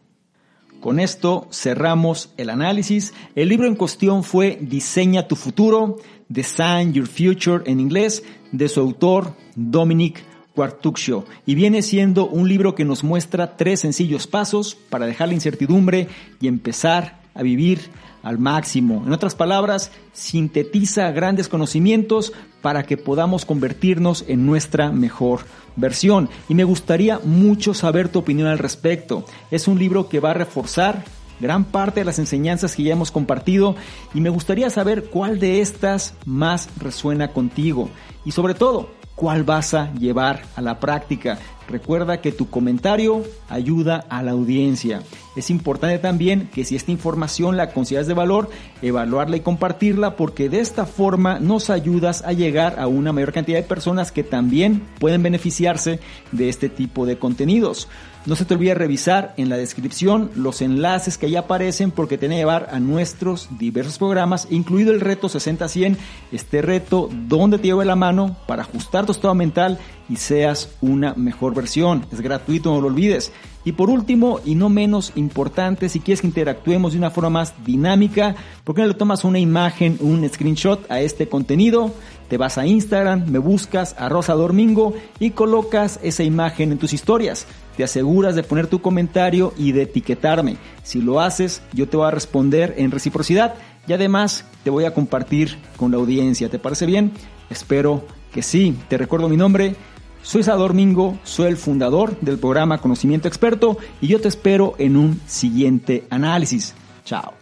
[0.81, 3.15] Con esto cerramos el análisis.
[3.37, 8.81] El libro en cuestión fue Diseña tu futuro, Design Your Future en inglés, de su
[8.81, 10.25] autor Dominic
[10.57, 15.35] Quartuccio, y viene siendo un libro que nos muestra tres sencillos pasos para dejar la
[15.35, 16.09] incertidumbre
[16.41, 17.79] y empezar a vivir
[18.25, 19.05] al máximo.
[19.07, 22.33] En otras palabras, sintetiza grandes conocimientos
[22.63, 25.41] para que podamos convertirnos en nuestra mejor
[25.77, 26.29] versión.
[26.49, 29.25] Y me gustaría mucho saber tu opinión al respecto.
[29.51, 31.05] Es un libro que va a reforzar
[31.41, 33.77] gran parte de las enseñanzas que ya hemos compartido
[34.13, 37.91] y me gustaría saber cuál de estas más resuena contigo.
[38.25, 41.39] Y sobre todo, cuál vas a llevar a la práctica.
[41.69, 45.03] Recuerda que tu comentario ayuda a la audiencia.
[45.37, 48.49] Es importante también que si esta información la consideras de valor,
[48.81, 53.59] evaluarla y compartirla porque de esta forma nos ayudas a llegar a una mayor cantidad
[53.59, 56.01] de personas que también pueden beneficiarse
[56.33, 57.87] de este tipo de contenidos.
[58.29, 62.27] No se te olvide revisar en la descripción los enlaces que ahí aparecen porque te
[62.27, 65.97] van a llevar a nuestros diversos programas, incluido el reto 60-100,
[66.31, 69.79] este reto donde te lleve la mano para ajustar tu estado mental
[70.11, 72.05] y seas una mejor versión.
[72.13, 73.33] Es gratuito, no lo olvides.
[73.69, 77.53] Y por último, y no menos importante, si quieres que interactuemos de una forma más
[77.67, 81.93] dinámica, ¿por qué no le tomas una imagen, un screenshot a este contenido?
[82.31, 86.95] Te vas a Instagram, me buscas a Rosa Domingo y colocas esa imagen en tus
[86.95, 87.47] historias.
[87.77, 90.57] Te aseguras de poner tu comentario y de etiquetarme.
[90.83, 93.57] Si lo haces, yo te voy a responder en reciprocidad
[93.87, 96.49] y además te voy a compartir con la audiencia.
[96.49, 97.13] ¿Te parece bien?
[97.51, 98.75] Espero que sí.
[98.89, 99.77] Te recuerdo mi nombre.
[100.23, 104.97] Soy Salvador Mingo, soy el fundador del programa Conocimiento Experto y yo te espero en
[104.97, 106.75] un siguiente análisis.
[107.05, 107.38] Chao.